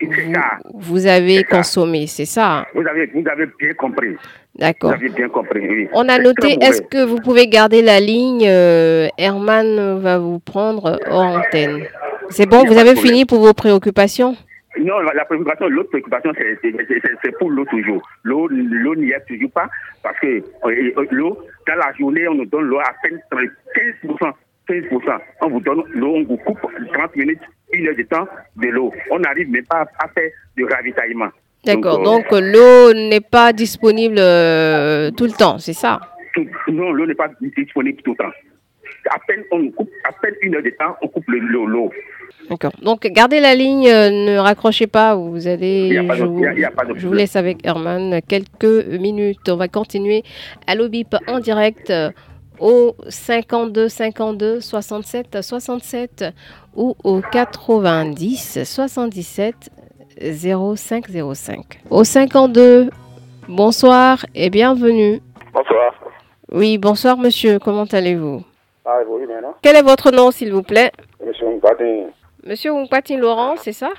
[0.00, 0.58] C'est vous, ça.
[0.74, 2.66] vous avez consommé, c'est ça?
[2.74, 4.10] Vous avez, vous avez bien compris.
[4.10, 4.18] Vous
[4.60, 4.92] D'accord.
[4.92, 5.60] avez bien compris.
[5.68, 5.88] oui.
[5.92, 10.98] On a noté, est-ce que vous pouvez garder la ligne euh, Herman va vous prendre
[11.08, 11.84] hors antenne.
[12.30, 14.36] C'est bon, vous avez fini pour vos préoccupations?
[14.80, 18.02] Non, la préoccupation, l'autre préoccupation, c'est- pour l'eau toujours.
[18.24, 19.68] L'eau l'eau n'y est toujours pas
[20.02, 20.42] parce que euh,
[20.98, 24.32] euh, l'eau, dans la journée, on nous donne l'eau à peine 15%.
[24.68, 25.18] 15%.
[25.42, 26.58] On vous donne l'eau, on vous coupe
[26.92, 27.40] 30 minutes,
[27.72, 28.92] une heure de temps de l'eau.
[29.10, 31.28] On n'arrive même pas à faire du ravitaillement.
[31.64, 36.00] D'accord, euh, donc l'eau n'est pas disponible euh, tout le temps, c'est ça?
[36.34, 38.32] Tout- non, l'eau n'est pas disponible tout le temps.
[39.10, 41.90] À peine on coupe, à peine une heure de temps, on coupe le- l'eau.
[42.50, 42.72] D'accord.
[42.82, 45.88] Donc gardez la ligne, euh, ne raccrochez pas, vous allez.
[45.88, 47.06] Il y a pas de- je, vous, il y a- il y a pas je
[47.06, 49.48] vous laisse avec Herman quelques minutes.
[49.48, 50.22] On va continuer
[50.66, 52.10] à l'OBIP en direct euh,
[52.58, 56.24] au 52 52 67 67
[56.74, 59.70] ou au 90 77
[60.20, 61.80] 05 05.
[61.90, 62.90] Au 52,
[63.48, 65.20] bonsoir et bienvenue.
[65.52, 65.94] Bonsoir.
[66.52, 68.42] Oui, bonsoir monsieur, comment allez-vous?
[68.84, 69.24] Ah, oui.
[69.62, 70.92] Quel est votre nom s'il vous plaît?
[71.24, 72.10] Monsieur Mbatin.
[72.44, 73.90] Monsieur Oupatine Laurent, c'est ça?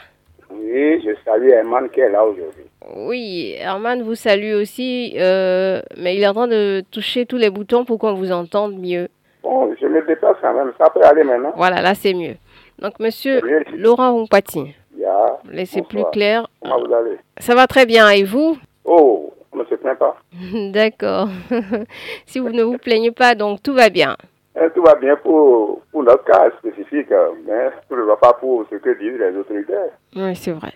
[0.51, 2.63] Oui, je salue Herman qui est là aujourd'hui.
[2.93, 7.49] Oui, Herman vous salue aussi, euh, mais il est en train de toucher tous les
[7.49, 9.07] boutons pour qu'on vous entende mieux.
[9.43, 10.71] Bon, je me déplace quand même.
[10.77, 11.53] Ça peut aller maintenant.
[11.55, 12.35] Voilà, là c'est mieux.
[12.79, 13.41] Donc, monsieur.
[13.75, 15.39] Laurent a.
[15.51, 16.47] laissez plus clair.
[16.61, 17.17] Comment vous allez?
[17.39, 18.57] Ça va très bien, et vous?
[18.83, 20.17] Oh, on ne se plaint pas.
[20.71, 21.29] D'accord.
[22.25, 24.15] si vous ne vous plaignez pas, donc tout va bien.
[24.57, 28.33] Eh, tout va bien pour, pour notre cas spécifique, euh, mais tout ne va pas
[28.33, 29.73] pour ce que disent les autorités.
[30.15, 30.71] Oui, c'est vrai.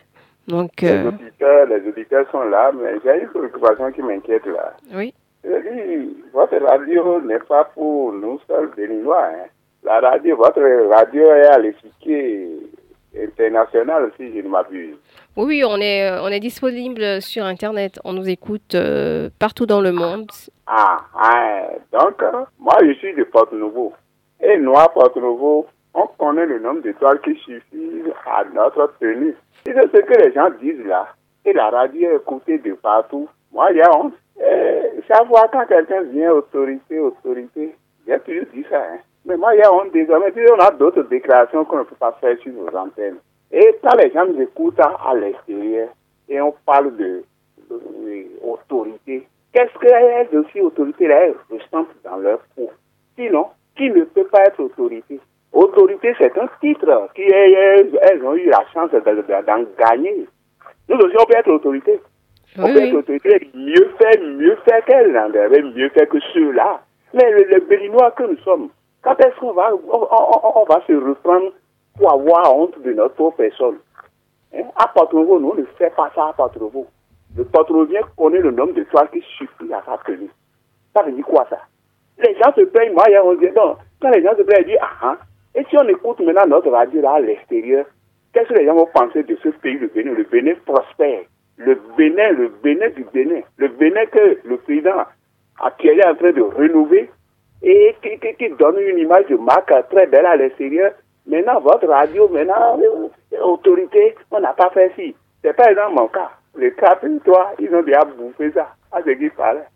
[0.50, 4.74] Donc, Les, euh, auditeurs, les auditeurs sont là, mais j'ai une préoccupation qui m'inquiète là.
[4.96, 5.14] oui.
[5.42, 9.24] Je dis, votre radio n'est pas pour nous seuls Béninois.
[9.26, 9.46] Hein.
[9.84, 10.60] La radio, votre
[10.94, 12.50] radio est à l'échiquier
[13.18, 14.96] international, si je ne m'abuse.
[15.38, 18.00] Oui, oui, on est, euh, on est disponible sur Internet.
[18.04, 20.30] On nous écoute euh, partout dans le monde.
[20.68, 21.62] Ah, ah,
[21.94, 23.94] donc, euh, moi, je suis de Porte-Nouveau.
[24.42, 29.36] Et Noir Porte-Nouveau, on connaît le nombre d'étoiles qui suffisent à notre tenue.
[29.66, 31.08] C'est ce que les gens disent là.
[31.46, 33.28] Et la radio est écoutée de partout.
[33.52, 34.14] Moi, a honte.
[34.40, 37.76] Et chaque fois quand quelqu'un vient, autorité, autorité,
[38.08, 38.82] j'ai toujours dit ça.
[38.82, 39.00] Hein.
[39.26, 40.34] Mais moi, a honte désormais.
[40.52, 43.18] On a d'autres déclarations qu'on ne peut pas faire sur nos antennes.
[43.52, 45.90] Et quand les gens nous écoutent à, l'extérieur,
[46.28, 47.24] et on parle de,
[48.44, 52.70] autorité, qu'est-ce qu'elles aussi, autorité, là, ressentent dans leur peau
[53.18, 55.20] Sinon, qui ne peut pas être autorité?
[55.52, 60.28] Autorité, c'est un titre qui est- elles, ont eu la chance de- de- d'en gagner.
[60.88, 62.00] Nous aussi, on peut être autorité.
[62.58, 62.90] On Oui, peut oui.
[62.90, 66.82] être autorité, mieux faire, mieux faire qu'elles, mieux faire que ceux-là.
[67.14, 68.70] Mais les, les Béninois que nous sommes,
[69.04, 71.52] quand est-ce qu'on va, on, on- on va se reprendre
[71.98, 73.78] pour avoir honte de notre personne?
[74.56, 74.64] Hein?
[74.76, 76.86] À Porto-Nouveau, nous, on ne fait pas ça à Porto-Nouveau.
[77.38, 80.30] Le Porto-Nouvien connaît le nombre de toiles qui suffit à sa tenue.
[80.96, 81.58] Ça veut dire quoi ça?
[82.18, 84.80] Les gens se plaignent, moi, on dit, non, quand les gens se plaignent, ils disent,
[84.82, 85.18] ah, ah.
[85.60, 87.86] Et si on écoute maintenant notre radio là à l'extérieur,
[88.34, 90.14] qu'est-ce que les gens vont penser de ce pays, le Bénin?
[90.14, 91.20] Le Bénin prospère.
[91.58, 93.42] Le Bénin, le Bénin du Bénin.
[93.58, 95.00] Le Bénin que le président
[95.60, 97.10] a- qui est en train de renouveler
[97.62, 100.94] et qui, qui- qui donne une image de marque très belle à l'extérieur.
[101.28, 105.14] Maintenant, votre radio, maintenant, euh, autorité, on n'a pas fait ci.
[105.44, 106.30] C'est par exemple mon cas.
[106.56, 108.70] Le cap et toi, ils ont déjà bouffé ça.
[108.94, 109.68] À ce qu'il fallait.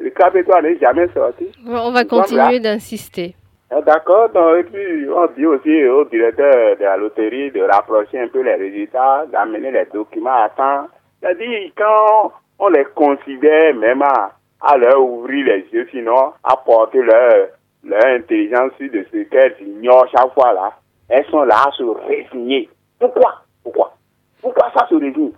[0.00, 1.46] Le cap et toi n'est jamais sorti.
[1.64, 3.34] On va continuer d'insister.
[3.74, 8.20] Ah, D'accord, donc, et puis on dit aussi au directeur de la loterie de rapprocher
[8.20, 10.88] un peu les résultats, d'amener les documents à temps.
[11.20, 17.00] C'est-à-dire, quand on les considère même à, à leur ouvrir les yeux, sinon à porter
[17.00, 17.48] leur,
[17.84, 20.72] leur intelligence sur de ce qu'elles ignorent chaque fois là,
[21.08, 22.68] elles sont là à se résigner.
[23.00, 23.36] Pourquoi?
[23.64, 23.94] Pourquoi?
[24.42, 25.32] Pourquoi ça se résigne?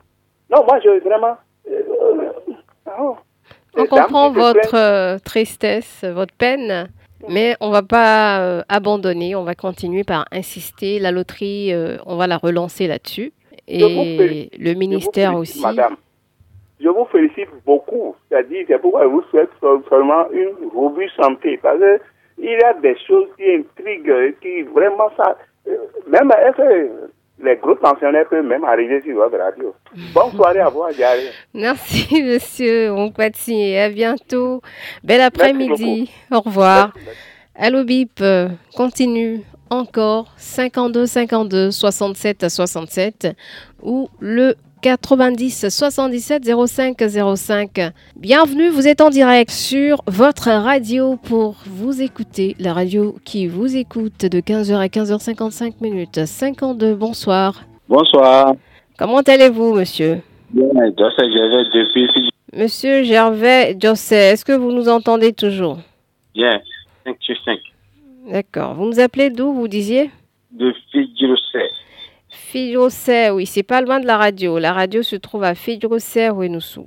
[0.51, 1.37] Non, moi je vraiment...
[1.71, 1.83] euh,
[2.89, 3.13] euh,
[3.77, 6.89] On comprend votre euh, tristesse, votre peine,
[7.29, 10.99] mais on va pas euh, abandonner, on va continuer par insister.
[10.99, 13.33] La loterie, euh, on va la relancer là-dessus.
[13.67, 15.63] Et le ministère Je aussi.
[15.63, 15.97] Madame,
[16.81, 18.15] je vous félicite beaucoup.
[18.29, 19.49] C'est-à-dire, c'est pourquoi je vous souhaite
[19.89, 21.59] seulement une robuste santé.
[21.63, 22.01] Parce que
[22.39, 25.37] il y a des choses qui intriguent, qui vraiment ça.
[25.69, 25.77] euh,
[26.09, 26.31] Même
[27.43, 29.75] les gros pensionnaires peuvent même arriver sur votre radio.
[30.15, 31.29] Bonne soirée à vous, Diarry.
[31.53, 34.63] Merci, monsieur Onkpati, et à bientôt.
[35.03, 36.11] Bel après-midi.
[36.31, 36.93] Au revoir.
[37.57, 43.29] Allô Bip, euh, continue encore 52 52 67 67
[43.83, 47.81] ou le 90 77 05 05.
[48.17, 53.79] Bienvenue, vous êtes en direct sur votre radio pour vous écouter, la radio qui vous
[53.79, 56.27] écoute de 15h à 15h55 minutes.
[56.27, 57.63] 52, bonsoir.
[57.89, 58.57] Bonsoir.
[58.99, 60.21] Comment allez-vous, monsieur?
[60.51, 65.79] Bien, depuis Monsieur Gervais Josset, est-ce que vous nous entendez toujours?
[66.35, 66.61] Bien
[67.07, 67.59] 5 sur 5
[68.31, 68.75] D'accord.
[68.75, 70.11] Vous nous appelez d'où, vous disiez?
[70.53, 71.71] De Fidjirosset.
[72.55, 74.61] Fidjosset, oui, c'est pas loin de la radio.
[74.61, 76.87] La radio se trouve à Fidjosset, Ouenoussou.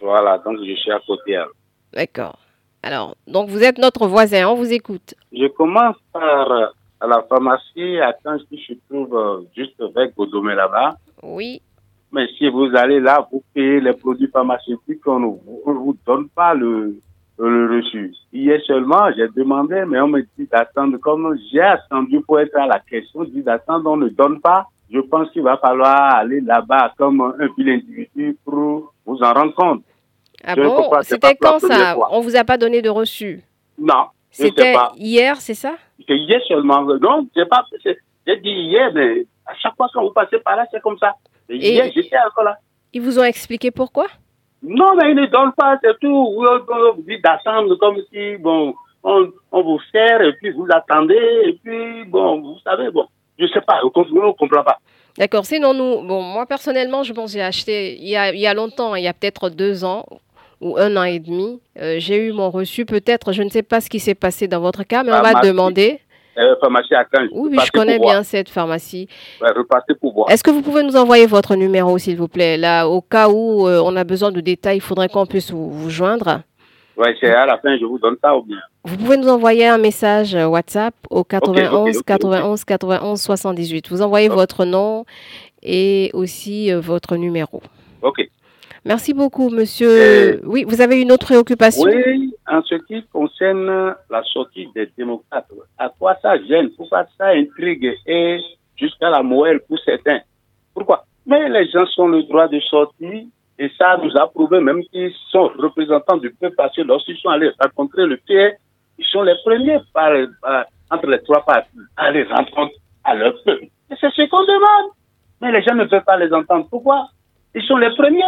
[0.00, 1.36] Voilà, donc je suis à côté.
[1.36, 1.52] alors.
[1.92, 2.36] D'accord.
[2.82, 5.14] Alors, donc vous êtes notre voisin, on vous écoute.
[5.32, 6.66] Je commence par euh,
[7.00, 10.96] à la pharmacie à quand je trouve euh, juste avec Godomé là-bas.
[11.22, 11.62] Oui.
[12.10, 15.78] Mais si vous allez là, vous payez les produits pharmaceutiques, on ne vous, on ne
[15.78, 16.96] vous donne pas le,
[17.38, 18.12] le reçu.
[18.32, 20.96] Hier seulement, j'ai demandé, mais on me dit d'attendre.
[20.98, 24.66] Comme j'ai attendu pour être à la question, on dit d'attendre, on ne donne pas.
[24.94, 29.52] Je pense qu'il va falloir aller là-bas comme un vil individu pour vous en rendre
[29.54, 29.82] compte.
[30.44, 30.88] Ah Je bon?
[31.02, 31.94] C'était quand ça?
[31.94, 32.08] fois.
[32.12, 33.42] On vous a pas donné de reçu?
[33.76, 35.72] Non, C'était hier, c'est ça?
[36.06, 36.82] C'est hier seulement.
[36.82, 37.64] Non, c'est pas.
[37.84, 41.14] J'ai dit hier, mais à chaque fois quand vous passez par là, c'est comme ça.
[41.48, 42.56] Et Et- hier, j'étais encore là.
[42.92, 44.06] Ils vous ont expliqué pourquoi?
[44.62, 46.08] Non, mais ils ne donnent pas, c'est tout.
[46.34, 50.68] Vous, on vous dit d'attendre comme si, bon, on, on vous sert et puis vous
[50.70, 53.06] attendez et puis, bon, vous savez, bon,
[53.38, 54.78] je sais pas, on ne comprend pas.
[55.16, 55.46] D'accord.
[55.46, 58.54] Sinon, nous, bon, moi personnellement, je pense j'ai acheté il y, a, il y a
[58.54, 60.04] longtemps, il y a peut-être deux ans
[60.60, 61.60] ou un an et demi.
[61.80, 62.84] euh, j'ai eu mon reçu.
[62.84, 65.34] Peut-être, je ne sais pas ce qui s'est passé dans votre cas, mais on va
[65.40, 66.00] demander.
[66.36, 67.04] Euh, pharmacie à.
[67.32, 69.08] Oui, oui, je connais bien cette pharmacie.
[69.40, 69.50] Ouais,
[70.00, 70.30] pour voir.
[70.30, 72.56] Est-ce que vous pouvez nous envoyer votre numéro, s'il vous plaît?
[72.56, 75.70] Là, au cas où euh, on a besoin de détails, il faudrait qu'on puisse vous,
[75.70, 76.40] vous joindre.
[76.96, 78.58] Ouais, c'est à la fin, je vous donne ça ou bien?
[78.84, 82.04] Vous pouvez nous envoyer un message euh, WhatsApp au 91 ok, ok.
[82.06, 83.88] 91 91 78.
[83.90, 85.04] Vous envoyez votre nom
[85.62, 87.62] et aussi euh, votre numéro.
[88.02, 88.28] Ok.
[88.84, 90.40] Merci beaucoup, monsieur.
[90.44, 91.84] Oui, vous avez une autre préoccupation?
[91.84, 96.68] Oui, en ce qui concerne la sortie des démocrates, à quoi ça gêne?
[96.76, 98.38] Pourquoi ça intrigue et
[98.76, 100.20] jusqu'à la moelle pour certains
[100.74, 101.06] Pourquoi?
[101.26, 103.24] Mais les gens ont le droit de sortir
[103.58, 107.28] et ça nous a prouvé même qu'ils sont représentants du peuple parce que lorsqu'ils sont
[107.30, 108.52] allés rencontrer le Pierre,
[108.98, 110.10] ils sont les premiers par,
[110.42, 113.66] par- entre les trois parties à les rencontrer à leur peuple.
[114.00, 114.92] C'est ce qu'on demande.
[115.40, 116.66] Mais les gens ne veulent pas les entendre.
[116.70, 117.08] Pourquoi?
[117.54, 118.22] Ils sont les premiers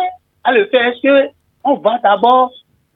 [0.44, 0.86] à le faire.
[0.88, 1.30] Est-ce que
[1.64, 2.52] on va d'abord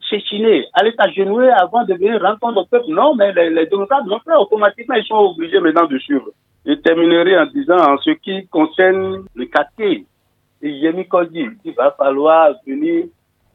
[0.09, 2.91] s'échiner, aller s'agenouiller avant de venir rencontrer le peuple?
[2.91, 6.27] Non, mais les, les démocrates non plus, automatiquement, ils sont obligés maintenant de suivre.
[6.65, 10.05] Je terminerai en disant, en ce qui concerne le quartier,
[10.61, 13.05] et Yemi Kodi, il va falloir venir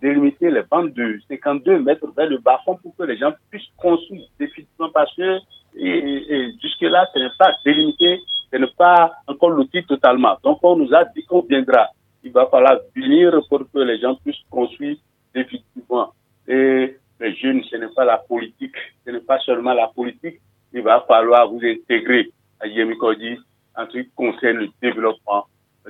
[0.01, 4.27] délimiter les bandes de 52 mètres vers le bas pour que les gens puissent construire
[4.39, 5.39] définitivement parce que
[5.75, 8.21] jusque-là, ce n'est pas délimité,
[8.53, 10.37] ce n'est pas encore loti totalement.
[10.43, 11.89] Donc, on nous a dit qu'on viendra.
[12.23, 14.97] Il va falloir venir pour que les gens puissent construire
[15.35, 16.13] définitivement.
[16.49, 20.41] Et les jeunes, ce n'est pas la politique, ce n'est pas seulement la politique.
[20.73, 23.39] Il va falloir vous intégrer à Yemi Kodi
[23.77, 25.47] en ce qui concerne le développement.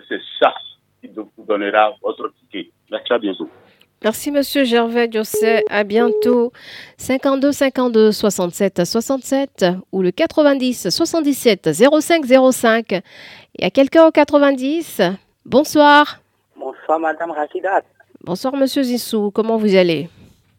[0.08, 0.52] C'est ça
[1.08, 2.70] qui vous donnera votre ticket.
[2.90, 3.48] Merci à bientôt.
[4.02, 5.64] Merci, monsieur Gervais Josset.
[5.68, 6.52] À bientôt.
[6.98, 12.92] 52 52 67 67 ou le 90 77 05 05.
[12.92, 13.00] Il
[13.62, 15.00] y a quelqu'un au 90.
[15.44, 16.20] Bonsoir.
[16.56, 17.82] Bonsoir, Madame Rachidat.
[18.22, 19.30] Bonsoir, monsieur Zissou.
[19.30, 20.08] Comment vous allez?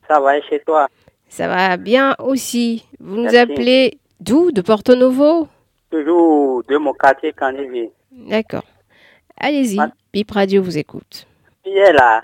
[0.07, 0.87] Ça va et chez toi?
[1.29, 2.85] Ça va bien aussi.
[2.99, 4.51] Vous nous appelez d'où?
[4.51, 5.47] De Porto Novo?
[5.91, 7.33] Toujours de mon quartier.
[8.11, 8.63] D'accord.
[9.37, 9.77] Allez-y.
[10.29, 11.27] Radio vous écoute.
[11.65, 12.23] Hier, là,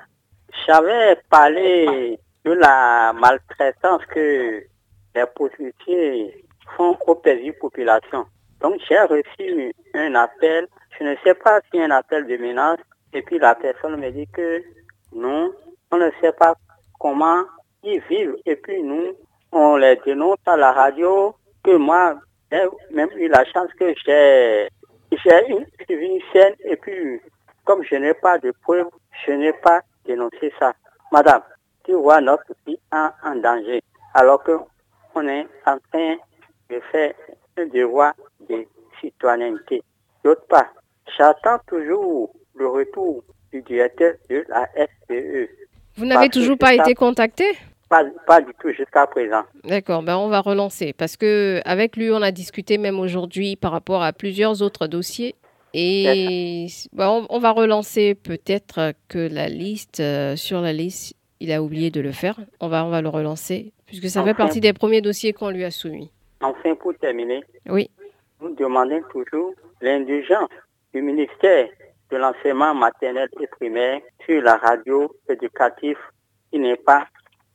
[0.65, 4.63] j'avais parlé de la maltraitance que
[5.15, 6.43] les prostituées
[6.75, 8.25] font aux petites populations.
[8.61, 10.67] Donc, j'ai reçu un appel.
[10.97, 12.79] Je ne sais pas si un appel de menace.
[13.13, 14.63] Et puis, la personne me dit que
[15.13, 15.51] non,
[15.91, 16.55] on ne sait pas
[16.99, 17.43] comment
[17.83, 18.37] ils vivent.
[18.45, 19.15] Et puis, nous,
[19.51, 21.35] on les dénonce à la radio.
[21.63, 22.15] Que moi,
[22.51, 24.67] j'ai même eu la chance que j'ai
[25.23, 27.21] j'ai une, une scène et puis,
[27.65, 28.89] comme je n'ai pas de preuves,
[29.25, 30.73] je n'ai pas dénoncé ça.
[31.11, 31.41] Madame,
[31.83, 33.81] qui voient notre vie en, danger,
[34.13, 36.15] alors qu'on est en train
[36.69, 37.13] de faire
[37.57, 38.13] un devoir
[38.49, 38.65] de
[38.99, 39.83] citoyenneté.
[40.23, 40.73] D'autre part,
[41.17, 45.49] j'attends toujours le retour du directeur de la SPE.
[45.95, 47.45] Vous n'avez toujours pas été contacté?
[47.89, 49.43] Pas, pas, du tout jusqu'à présent.
[49.63, 53.71] D'accord, ben on va relancer parce que avec lui, on a discuté même aujourd'hui par
[53.71, 55.35] rapport à plusieurs autres dossiers.
[55.73, 61.51] Et ben on, on, va relancer peut-être que la liste, euh, sur la liste, il
[61.51, 62.39] a oublié de le faire.
[62.59, 65.51] On va, on va le relancer puisque ça enfin, fait partie des premiers dossiers qu'on
[65.51, 66.09] lui a soumis.
[66.41, 67.91] Enfin, pour terminer, oui.
[68.41, 70.49] nous demandons toujours l'indulgence
[70.93, 71.69] du ministère
[72.09, 75.97] de l'enseignement maternel et primaire sur la radio éducative
[76.51, 77.07] qui n'est pas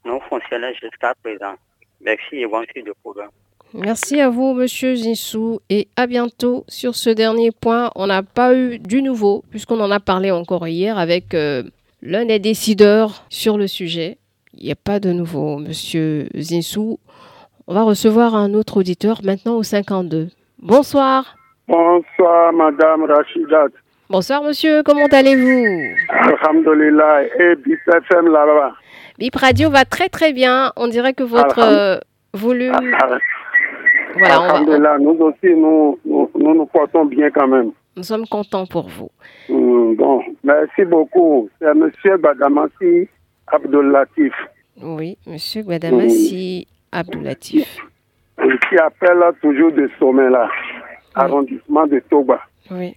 [0.05, 1.55] non fonctionnelle jusqu'à présent.
[2.01, 3.31] Merci et bon suite de programme.
[3.75, 6.65] Merci à vous, Monsieur Zinsou, et à bientôt.
[6.69, 10.67] Sur ce dernier point, on n'a pas eu du nouveau, puisqu'on en a parlé encore
[10.67, 11.63] hier avec euh,
[12.03, 14.17] l'un des décideurs sur le sujet.
[14.55, 16.99] Il n'y a pas de nouveau, Monsieur Zinsou.
[17.67, 20.29] On va recevoir un autre auditeur maintenant au 52.
[20.61, 21.37] Bonsoir.
[21.69, 23.69] Bonsoir, Madame Rachidat.
[24.09, 24.83] Bonsoir, monsieur.
[24.83, 25.67] Comment allez-vous?
[26.09, 27.25] Alhamdulillah.
[27.39, 28.73] Et BIP FM là-bas
[29.19, 30.73] BIP Radio va très très bien.
[30.77, 31.99] On dirait que votre euh,
[32.33, 32.73] volume.
[34.19, 34.97] Voilà, Alhamdulillah.
[35.01, 35.13] On va...
[35.13, 37.73] Nous aussi, nous, nous, nous, nous portons bien quand même.
[37.97, 39.11] Nous sommes contents pour vous.
[39.49, 41.49] Mmh, bon, merci beaucoup.
[41.59, 43.09] C'est monsieur Badamassi
[43.47, 44.33] Abdoulatif.
[44.81, 46.97] Oui, monsieur Badamassi mmh.
[46.97, 47.79] Abdoulatif.
[48.69, 51.13] Qui appelle toujours de sommet là, oui.
[51.17, 52.41] arrondissement de Toba.
[52.71, 52.97] Oui.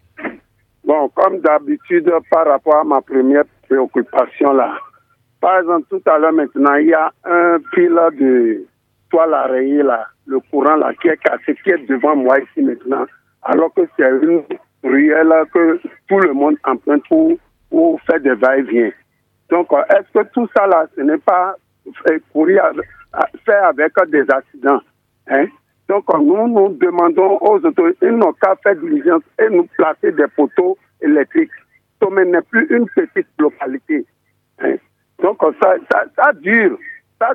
[0.84, 4.78] Bon, comme d'habitude, par rapport à ma première préoccupation là,
[5.40, 8.66] par exemple, tout à l'heure maintenant, il y a un fil de
[9.10, 12.62] toile à rayer là, le courant là, qui est cassé, qui est devant moi ici
[12.62, 13.06] maintenant,
[13.44, 14.44] alors que c'est une
[14.84, 17.38] ruelle que tout le monde emprunte pour,
[17.70, 18.92] pour faire des va-et-vient.
[19.50, 21.56] Donc, est-ce que tout ça là, ce n'est pas
[22.32, 22.64] courir,
[23.46, 24.82] faire avec des accidents
[25.28, 25.46] hein?
[25.92, 30.28] Donc, nous nous demandons aux autorités, ils n'ont qu'à faire diligence et nous placer des
[30.38, 31.52] poteaux électriques.
[32.00, 34.06] Tomé n'est plus une petite localité.
[34.60, 34.76] Hein?
[35.22, 36.78] Donc, ça, ça, ça, dure.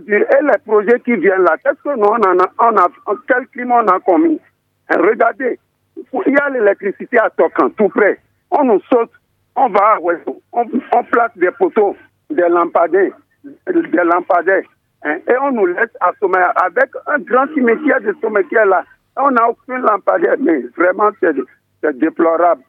[0.00, 0.20] Dure.
[0.20, 3.88] Et les projets qui viennent là, qu'est-ce que nous, on a, on quel climat on
[3.88, 4.40] a commis?
[4.88, 5.58] Hein, Regardez,
[5.96, 8.18] il y a l'électricité à Tocan, tout près.
[8.50, 9.10] On nous saute,
[9.54, 10.66] on va à Ouesso, on,
[11.04, 11.96] place des poteaux,
[12.30, 13.12] des lampadaires,
[13.44, 14.64] des lampadaires.
[15.04, 18.84] Hein, et on nous laisse à sommet avec un grand cimetière de cimetière là.
[19.16, 22.62] On n'a aucune lampadaire, mais vraiment c'est déplorable.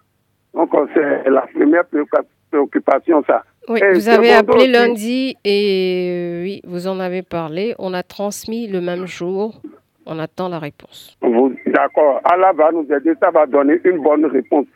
[0.54, 1.84] Donc c'est la première
[2.52, 3.44] préoccupation ça.
[3.70, 7.76] Oui, et vous avez appelé lundi et euh, oui, vous en avez parlé.
[7.80, 9.62] On a transmis le même jour.
[10.06, 11.18] On attend la réponse.
[11.66, 12.22] D'accord.
[12.24, 13.14] Allah va nous aider.
[13.20, 14.68] Ça va donner une bonne réponse.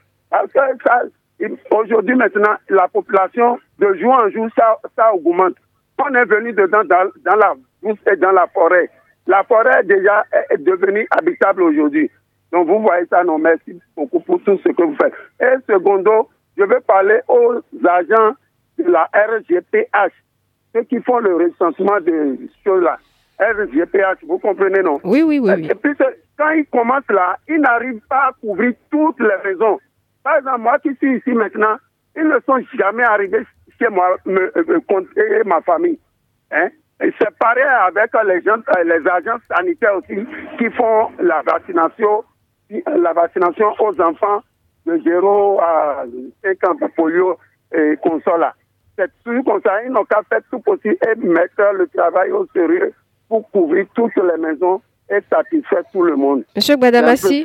[1.72, 5.56] Aujourd'hui maintenant, la population de jour en jour, ça, ça augmente
[6.04, 8.90] on est venu dedans dans, dans la brousse et dans la forêt.
[9.28, 12.10] La forêt déjà est devenue habitable aujourd'hui.
[12.52, 15.14] Donc vous voyez ça, non, merci beaucoup pour tout ce que vous faites.
[15.42, 18.34] Et secondo, je vais parler aux agents
[18.84, 20.14] de la RGPH,
[20.74, 22.98] ceux qui font le recensement de choses-là.
[23.40, 25.00] RGPH, vous comprenez, non?
[25.04, 25.68] Oui, oui, oui.
[25.70, 25.92] Et puis
[26.38, 29.80] quand ils commencent là, ils n'arrivent pas à couvrir toutes les raisons.
[30.24, 31.78] Par exemple, moi qui suis ici maintenant,
[32.16, 33.46] ils ne sont jamais arrivés
[33.90, 36.00] moi, me, me, me ma famille.
[36.52, 36.70] Hein?
[37.00, 40.26] C'est pareil avec les, gens, les agents sanitaires aussi
[40.60, 42.24] qui font la vaccination,
[42.70, 44.44] la vaccination aux enfants
[44.86, 46.04] de 0 à
[46.44, 47.38] 5 ans polio
[47.74, 48.54] et consola.
[48.98, 52.46] C'est tout comme ça, ils n'ont qu'à faire tout possible et mettre le travail au
[52.54, 52.94] sérieux
[53.30, 56.44] pour couvrir toutes les maisons et satisfaire tout le monde.
[56.56, 57.44] Monsieur Badamassi,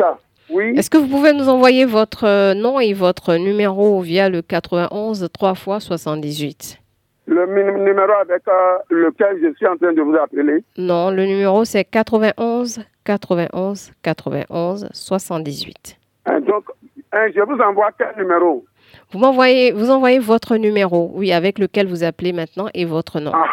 [0.50, 0.74] oui.
[0.76, 5.52] Est-ce que vous pouvez nous envoyer votre nom et votre numéro via le 91 3
[5.52, 6.78] x 78
[7.26, 11.64] Le numéro avec euh, lequel je suis en train de vous appeler Non, le numéro
[11.64, 15.96] c'est 91 91 91 78.
[16.26, 16.64] Hein, donc,
[17.12, 18.64] hein, je vous envoie quel numéro?
[19.12, 23.32] Vous m'envoyez, vous envoyez votre numéro, oui, avec lequel vous appelez maintenant et votre nom.
[23.34, 23.46] Ah,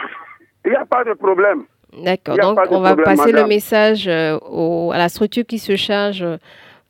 [0.66, 1.64] il n'y a pas de problème.
[2.04, 3.44] D'accord, donc on va problème, passer madame.
[3.44, 6.26] le message euh, au, à la structure qui se charge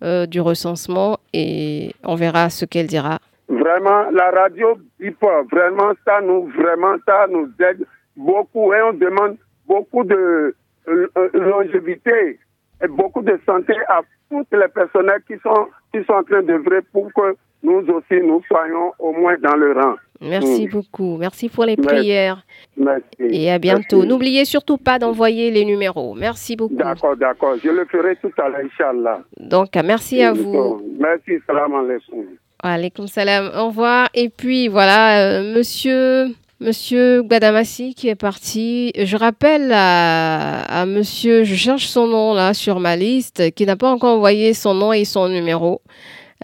[0.01, 3.19] euh, du recensement et on verra ce qu'elle dira.
[3.49, 7.85] Vraiment, la radio BIP, vraiment, ça nous, vraiment, ça nous aide
[8.15, 9.35] beaucoup et on demande
[9.67, 10.55] beaucoup de
[10.87, 12.39] euh, longévité
[12.81, 16.81] et beaucoup de santé à tous les personnels qui sont, qui sont en train d'œuvrer
[16.93, 19.95] pour que nous aussi, nous soyons au moins dans le rang.
[20.21, 20.69] Merci Mm.
[20.71, 21.17] beaucoup.
[21.17, 21.87] Merci pour les Merci.
[21.95, 22.45] prières
[22.77, 23.03] Merci.
[23.19, 24.05] et à bientôt.
[24.05, 26.13] N'oubliez surtout pas d'envoyer les numéros.
[26.13, 26.75] Merci beaucoup.
[26.75, 27.55] D'accord, d'accord.
[27.63, 29.19] Je le ferai tout à l'heure, Inch'Allah.
[29.39, 30.81] Donc, merci à vous.
[30.99, 32.25] Merci, salam alaikum.
[32.61, 33.51] Alaykoum salam.
[33.57, 34.07] Au revoir.
[34.13, 36.27] Et puis, voilà, euh, monsieur,
[36.61, 38.93] Monsieur Gbadamassi qui est parti.
[38.97, 43.89] Je rappelle à, monsieur, je cherche son nom là sur ma liste, qui n'a pas
[43.89, 45.81] encore envoyé son nom et son numéro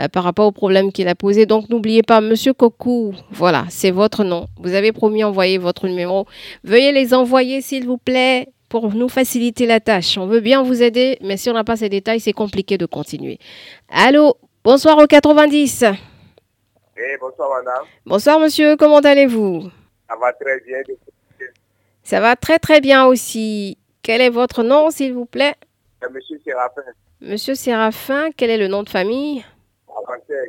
[0.08, 1.46] par rapport au problème qu'il a posé.
[1.46, 4.48] Donc n'oubliez pas, monsieur Koku, voilà, c'est votre nom.
[4.60, 6.26] Vous avez promis d'envoyer votre numéro.
[6.64, 10.18] Veuillez les envoyer s'il vous plaît pour nous faciliter la tâche.
[10.18, 12.86] On veut bien vous aider, mais si on n'a pas ces détails, c'est compliqué de
[12.86, 13.40] continuer.
[13.90, 15.84] Allô, bonsoir au 90.
[17.02, 17.86] Eh, bonsoir madame.
[18.06, 19.70] Bonsoir monsieur, comment allez-vous?
[20.08, 20.78] Ça va très bien.
[22.04, 23.78] Ça va très très bien aussi.
[24.02, 25.56] Quel est votre nom s'il vous plaît?
[26.14, 26.82] Monsieur Séraphin.
[27.22, 29.44] Monsieur Séraphin, quel est le nom de famille?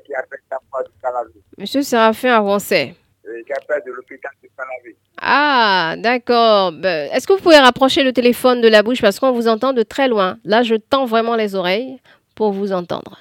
[0.04, 1.40] Qui appelle la du.
[1.58, 2.94] Monsieur Séraphin Avancé.
[3.26, 4.96] Oui, qui appelle de l'hôpital du Calavi.
[5.20, 6.72] Ah, d'accord.
[6.72, 9.00] Ben, est-ce que vous pouvez rapprocher le téléphone de la bouche?
[9.00, 12.00] Parce qu'on vous entend de très loin Là, je tends vraiment les oreilles
[12.34, 13.20] pour vous entendre.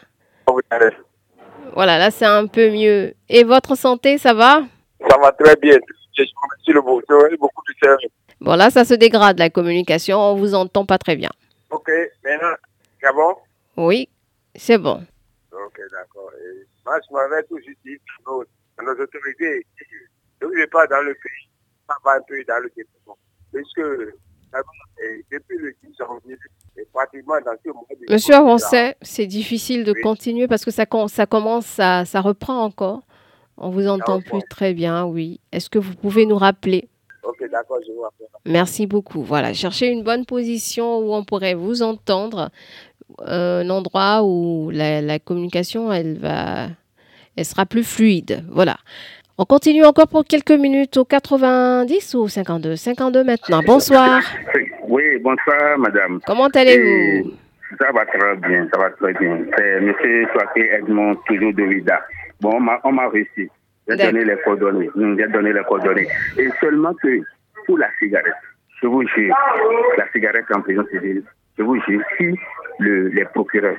[1.73, 3.13] Voilà, là, c'est un peu mieux.
[3.27, 4.61] Et votre santé, ça va?
[5.07, 5.77] Ça va très bien.
[6.17, 7.01] Je remercie le beau.
[7.37, 8.09] beaucoup de service.
[8.41, 10.17] Bon, là, ça se dégrade, la communication.
[10.17, 11.29] On vous entend pas très bien.
[11.69, 11.89] Ok,
[12.23, 12.55] maintenant,
[13.01, 13.35] c'est bon?
[13.77, 14.09] Oui,
[14.55, 15.03] c'est bon.
[15.69, 16.31] Ok, d'accord.
[16.85, 18.43] Moi, je m'avais toujours dit nos,
[18.81, 19.65] nos autorités
[20.41, 21.49] ne vivez pas dans le pays
[21.87, 23.17] va un peu dans le développement.
[24.51, 24.65] Parce
[25.31, 26.37] depuis le 10 janvier,
[26.77, 30.85] et pratiquement dans ce mois de Monsieur Avancet, c'est difficile de continuer parce que ça,
[31.07, 33.01] ça commence, ça, ça reprend encore.
[33.57, 35.39] On vous entend plus très bien, oui.
[35.51, 36.87] Est-ce que vous pouvez nous rappeler?
[37.23, 38.27] Ok, d'accord, je vous rappelle.
[38.45, 39.21] Merci beaucoup.
[39.21, 42.49] Voilà, cherchez une bonne position où on pourrait vous entendre,
[43.25, 46.67] un endroit où la, la communication, elle va,
[47.35, 48.43] elle sera plus fluide.
[48.49, 48.77] Voilà.
[49.37, 53.61] On continue encore pour quelques minutes au 90 ou 52 52 maintenant.
[53.65, 54.21] Bonsoir.
[54.87, 56.19] Oui, bonsoir, madame.
[56.25, 57.31] Comment allez-vous?
[57.79, 59.37] Ça va très bien, ça va très bien.
[59.55, 59.93] C'est M.
[60.33, 62.01] Soaké Edmond, toujours de Vida.
[62.41, 63.47] Bon, on m'a réussi.
[63.87, 64.89] J'ai donné les coordonnées.
[64.95, 66.07] J'ai donné les coordonnées.
[66.37, 67.21] Et seulement que
[67.65, 68.33] pour la cigarette,
[68.81, 69.35] je vous jure,
[69.97, 71.23] la cigarette en prison civile,
[71.57, 72.35] je vous jure, si
[72.79, 73.77] le, les procureurs,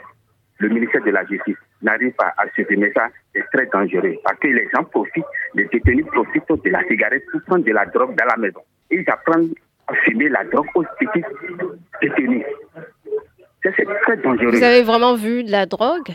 [0.58, 4.14] le ministère de la Justice n'arrive pas à supprimer ça, c'est très dangereux.
[4.22, 5.24] Parce que les gens profitent,
[5.54, 8.60] les détenus profitent de la cigarette pour prendre de la drogue dans la maison.
[8.90, 9.52] Ils apprennent
[9.88, 11.24] à fumer la drogue aux petits
[12.02, 12.44] détenus.
[13.62, 14.50] C'est très dangereux.
[14.50, 16.10] Vous avez vraiment vu de la drogue?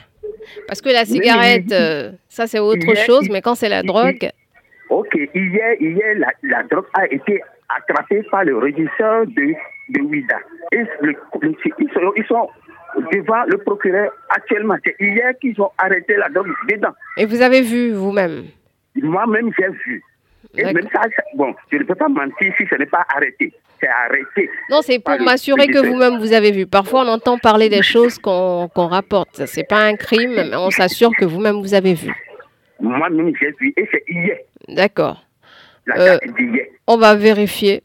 [0.67, 4.29] Parce que la cigarette, euh, ça c'est autre chose, mais quand c'est la drogue...
[4.89, 7.41] Ok, hier, hier la, la, drogue a été
[7.75, 9.55] attrapée par le régisseur de,
[9.89, 9.99] de.
[10.71, 10.83] Et
[11.79, 12.47] ils sont
[13.11, 14.75] devant le procureur actuellement.
[14.85, 16.93] C'est hier qu'ils ont arrêté la drogue dedans.
[17.17, 18.45] Et vous avez vu vous-même?
[18.95, 20.03] Moi-même, j'ai vu.
[20.57, 21.01] Et même ça,
[21.33, 23.53] bon, je ne peux pas mentir si ce n'est pas arrêté.
[23.81, 24.49] C'est arrêté.
[24.69, 26.65] Non, c'est pour m'assurer que vous-même vous avez vu.
[26.65, 29.45] Parfois, on entend parler des choses qu'on rapporte.
[29.45, 32.11] Ce n'est pas un crime, mais on s'assure que vous-même vous avez vu.
[32.79, 33.73] Moi-même, j'ai vu.
[33.75, 34.37] Et c'est hier.
[34.69, 35.25] D'accord.
[35.97, 36.17] Euh,
[36.87, 37.83] on va vérifier.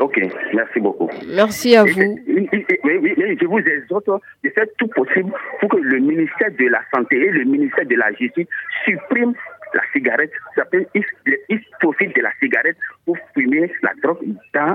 [0.00, 0.18] Ok,
[0.54, 1.10] merci beaucoup.
[1.28, 1.90] Merci à vous.
[1.90, 4.08] Je vous exhorte
[4.42, 5.30] de faire tout possible
[5.60, 8.46] pour que le ministère de la Santé et le ministère de la Justice
[8.84, 9.34] suppriment
[9.74, 10.32] la cigarette.
[10.94, 14.24] Ils profitent de la cigarette pour fumer la drogue
[14.54, 14.74] dans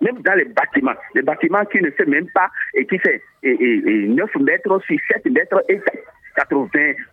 [0.00, 0.96] même dans les bâtiments.
[1.14, 5.26] Les bâtiments qui ne fait même pas et qui fait et, 9 mètres sur 7
[5.26, 5.80] mètres et
[6.36, 6.68] 80,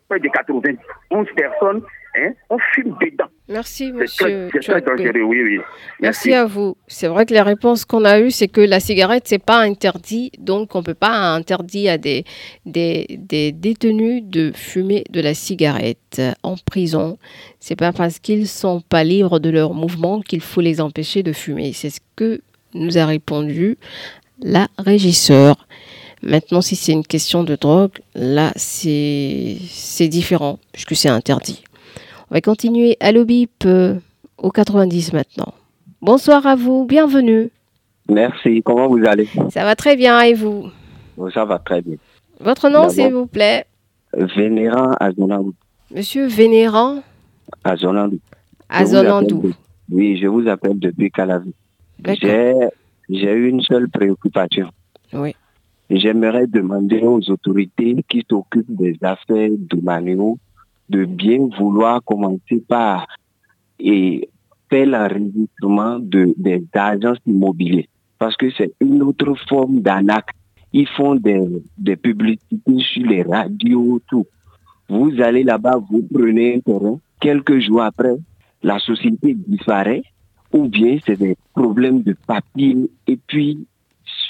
[0.08, 1.82] près de 91 personnes
[2.18, 3.15] Hein, on fume dedans.
[3.56, 4.50] Merci, monsieur.
[4.52, 5.60] C'est très dangereux, oui, oui.
[6.02, 6.34] Merci.
[6.34, 6.76] à vous.
[6.88, 10.34] C'est vrai que les réponses qu'on a eues, c'est que la cigarette, c'est pas interdit,
[10.40, 12.26] donc on peut pas interdire à des,
[12.66, 17.18] des, des, détenus de fumer de la cigarette en prison.
[17.62, 21.32] C'est pas parce qu'ils sont pas libres de leur mouvement qu'il faut les empêcher de
[21.32, 21.72] fumer.
[21.72, 22.42] C'est ce que
[22.74, 23.78] nous a répondu
[24.42, 25.66] la régisseur.
[26.22, 29.60] Maintenant, si c'est une question de drogue, là, c'est
[30.10, 31.64] différent, puisque c'est interdit.
[32.32, 34.00] On va continuer à l'OBIP euh,
[34.40, 35.54] au 90 maintenant.
[36.02, 37.52] Bonsoir à vous, bienvenue.
[38.10, 39.30] Merci, comment vous allez?
[39.52, 40.72] Ça va très bien et vous?
[41.32, 41.98] Ça va très bien.
[42.40, 43.66] Votre nom, s'il vous plaît
[44.14, 45.54] Vénérant Azonandou.
[45.94, 47.04] Monsieur Vénérant
[47.64, 48.20] Azonandou.
[48.70, 49.52] Azonandou.
[49.92, 51.54] Oui, je vous appelle depuis Calavi.
[53.08, 54.70] J'ai une seule préoccupation.
[55.14, 55.36] Oui.
[55.92, 59.52] J'aimerais demander aux autorités qui s'occupent des affaires
[59.84, 60.40] Manéo
[60.90, 63.08] de bien vouloir commencer par
[63.80, 64.30] et
[64.70, 67.86] faire l'enregistrement de, des agences immobilières.
[68.18, 70.26] Parce que c'est une autre forme d'anac.
[70.74, 71.42] Ils font des,
[71.78, 74.26] des publicités sur les radios, tout.
[74.90, 77.00] Vous allez là-bas, vous prenez un terrain.
[77.20, 78.16] Quelques jours après,
[78.64, 80.04] la société disparaît.
[80.54, 82.78] Ou bien c'est des problèmes de papier.
[83.08, 83.66] Et puis,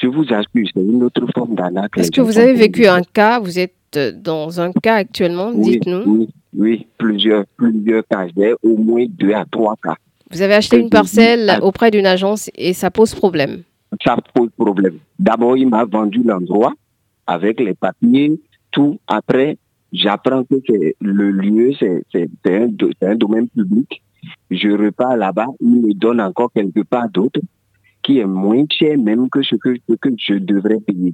[0.02, 1.98] je vous assure, c'est une autre forme d'anac.
[1.98, 6.28] Est-ce que vous avez vécu un cas Vous êtes dans un cas actuellement, dites-nous
[6.58, 8.28] oui, plusieurs, plusieurs cas.
[8.36, 9.96] J'ai au moins deux à trois cas.
[10.32, 13.64] Vous avez acheté une parcelle auprès d'une agence et ça pose problème.
[14.04, 15.00] Ça pose problème.
[15.20, 16.74] D'abord, il m'a vendu l'endroit
[17.28, 18.40] avec les papiers,
[18.72, 19.00] tout.
[19.08, 19.58] Après,
[19.92, 20.56] j'apprends que
[21.00, 22.70] le lieu, c'est un,
[23.02, 24.02] un, domaine public.
[24.50, 27.42] Je repars là-bas, il me donne encore quelque part d'autre
[28.02, 31.14] qui est moins cher même que ce que, ce que je devrais payer.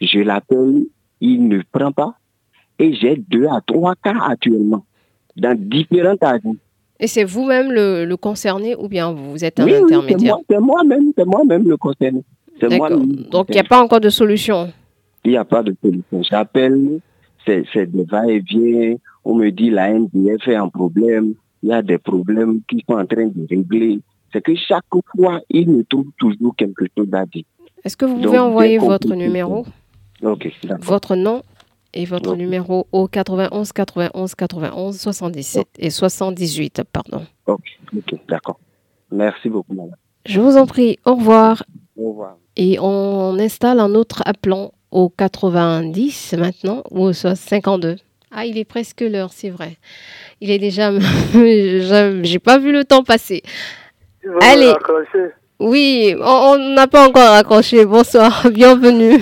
[0.00, 0.86] Je l'appelle,
[1.22, 2.14] il ne prend pas.
[2.78, 4.84] Et j'ai deux à trois cas actuellement
[5.36, 6.56] dans différentes agences.
[6.98, 10.36] Et c'est vous-même le, concerné ou bien vous êtes un intermédiaire?
[10.50, 12.22] C'est moi-même, c'est moi-même le concerné.
[12.70, 12.90] Moi
[13.30, 14.72] Donc il n'y a pas encore de solution?
[15.24, 16.22] Il n'y a pas de solution.
[16.22, 17.00] J'appelle,
[17.46, 18.96] c'est des va-et-vient.
[19.24, 21.34] On me dit la NDF est un problème.
[21.62, 24.00] Il y a des problèmes qui sont en train de régler.
[24.32, 27.44] C'est que chaque fois, il me trouve toujours quelque chose à dire.
[27.84, 29.64] Est-ce que vous pouvez envoyer votre numéro?
[30.22, 30.48] Ok,
[30.80, 31.42] Votre nom
[31.94, 37.26] et votre numéro au 91 91 91 77 et 78, pardon.
[37.46, 37.64] Ok,
[37.96, 38.60] ok, d'accord.
[39.10, 39.96] Merci beaucoup, madame.
[40.24, 41.64] Je vous en prie, au revoir.
[41.96, 42.36] Au revoir.
[42.56, 47.96] Et on installe un autre appelant au 90 maintenant ou au 52.
[48.30, 49.76] Ah, il est presque l'heure, c'est vrai.
[50.40, 50.90] Il est déjà.
[52.22, 53.42] J'ai pas vu le temps passer.
[54.40, 54.72] Allez.
[55.62, 57.86] Oui, on n'a pas encore raccroché.
[57.86, 59.20] Bonsoir, bienvenue.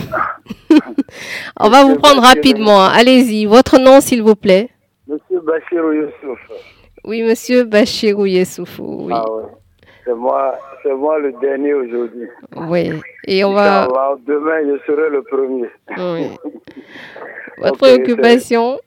[1.60, 2.80] on va vous prendre rapidement.
[2.86, 4.70] Allez-y, votre nom, s'il vous plaît.
[5.06, 6.38] Monsieur Bachirou Youssouf.
[7.04, 8.78] Oui, monsieur Bachirou Youssouf.
[8.78, 9.12] Oui.
[9.14, 9.42] Ah ouais.
[10.06, 12.26] C'est moi, c'est moi le dernier aujourd'hui.
[12.56, 12.90] Oui.
[13.26, 13.86] Et on va.
[14.26, 15.68] Demain, je serai le premier.
[15.98, 16.38] Oui.
[17.58, 18.80] Votre préoccupation?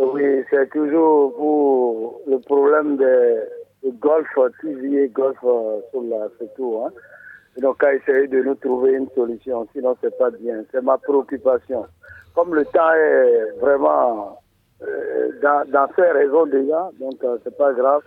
[0.00, 3.36] Oui, c'est toujours pour le problème des
[3.92, 4.26] golf,
[4.60, 6.82] TV golf euh, sur la, c'est tout.
[6.84, 6.90] Hein.
[7.60, 10.64] Donc, à essayer de nous trouver une solution, sinon c'est pas bien.
[10.72, 11.86] C'est ma préoccupation.
[12.34, 14.40] Comme le temps est vraiment
[14.82, 18.02] euh, dans, dans, ses raisons déjà, donc euh, c'est pas grave.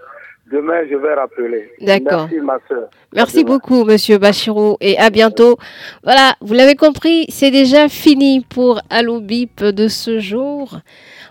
[0.52, 1.70] Demain, je vais rappeler.
[1.82, 2.28] D'accord.
[2.30, 2.90] Merci, ma soeur.
[3.14, 5.58] Merci beaucoup, monsieur Bachirou, et à bientôt.
[6.04, 10.78] Voilà, vous l'avez compris, c'est déjà fini pour Allo Bip de ce jour.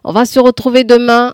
[0.05, 1.33] On va se retrouver demain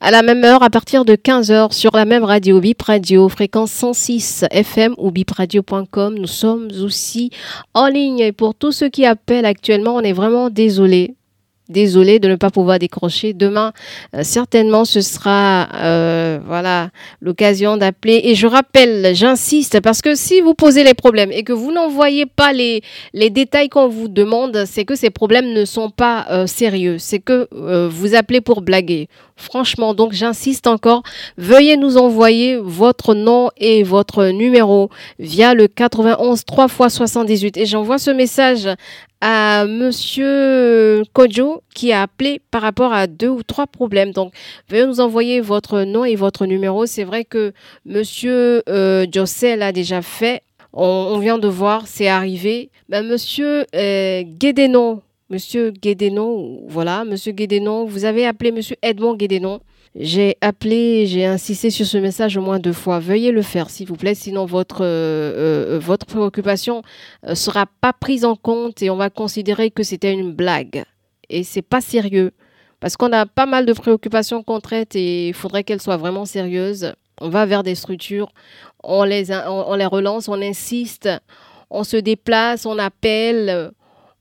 [0.00, 3.72] à la même heure, à partir de 15h, sur la même radio, Bip Radio, fréquence
[3.72, 6.14] 106 FM ou bipradio.com.
[6.18, 7.30] Nous sommes aussi
[7.74, 8.20] en ligne.
[8.20, 11.15] Et pour tous ceux qui appellent actuellement, on est vraiment désolé
[11.68, 13.32] Désolé de ne pas pouvoir décrocher.
[13.32, 13.72] Demain,
[14.14, 16.90] euh, certainement, ce sera euh, voilà
[17.20, 18.20] l'occasion d'appeler.
[18.24, 22.26] Et je rappelle, j'insiste, parce que si vous posez les problèmes et que vous n'envoyez
[22.26, 22.82] pas les,
[23.14, 26.98] les détails qu'on vous demande, c'est que ces problèmes ne sont pas euh, sérieux.
[26.98, 27.48] C'est que
[27.88, 29.08] vous appelez pour blaguer.
[29.38, 31.02] Franchement, donc j'insiste encore,
[31.36, 34.88] veuillez nous envoyer votre nom et votre numéro
[35.18, 37.58] via le 91 3 x 78.
[37.58, 38.66] Et j'envoie ce message
[39.20, 44.12] à Monsieur Kojo qui a appelé par rapport à deux ou trois problèmes.
[44.12, 44.32] Donc,
[44.68, 46.86] veuillez nous envoyer votre nom et votre numéro.
[46.86, 47.52] C'est vrai que
[47.84, 49.06] Monsieur euh,
[49.42, 50.42] l'a déjà fait.
[50.72, 52.70] On, vient de voir, c'est arrivé.
[52.88, 54.22] Ben, Monsieur euh,
[55.28, 59.60] Monsieur Guédénon, voilà, Monsieur Guédénon, vous avez appelé Monsieur Edmond Guédénon.
[59.98, 62.98] J'ai appelé, j'ai insisté sur ce message au moins deux fois.
[62.98, 66.82] Veuillez le faire, s'il vous plaît, sinon votre, euh, euh, votre préoccupation
[67.22, 70.84] ne euh, sera pas prise en compte et on va considérer que c'était une blague.
[71.30, 72.32] Et c'est pas sérieux.
[72.78, 76.26] Parce qu'on a pas mal de préoccupations qu'on traite et il faudrait qu'elles soient vraiment
[76.26, 76.92] sérieuses.
[77.22, 78.28] On va vers des structures,
[78.84, 81.08] on les, on les relance, on insiste,
[81.70, 83.72] on se déplace, on appelle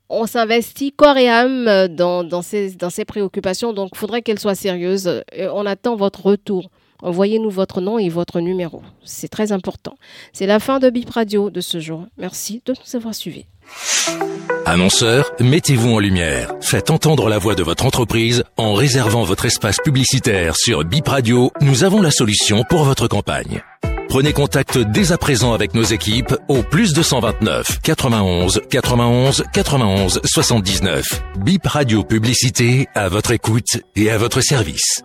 [0.10, 5.24] on s'investit corps et âme euh, dans, ces, préoccupations, donc il faudrait qu'elles soient sérieuses.
[5.38, 6.70] on attend votre retour.
[7.02, 8.82] Envoyez-nous votre nom et votre numéro.
[9.04, 9.98] C'est très important.
[10.34, 12.06] C'est la fin de Bip Radio de ce jour.
[12.18, 13.46] Merci de nous avoir suivis.
[14.66, 16.54] Annonceur, mettez-vous en lumière.
[16.62, 21.52] Faites entendre la voix de votre entreprise en réservant votre espace publicitaire sur Bip Radio.
[21.62, 23.62] Nous avons la solution pour votre campagne.
[24.10, 31.22] Prenez contact dès à présent avec nos équipes au plus 229 91 91 91 79.
[31.40, 35.04] Bip Radio Publicité à votre écoute et à votre service.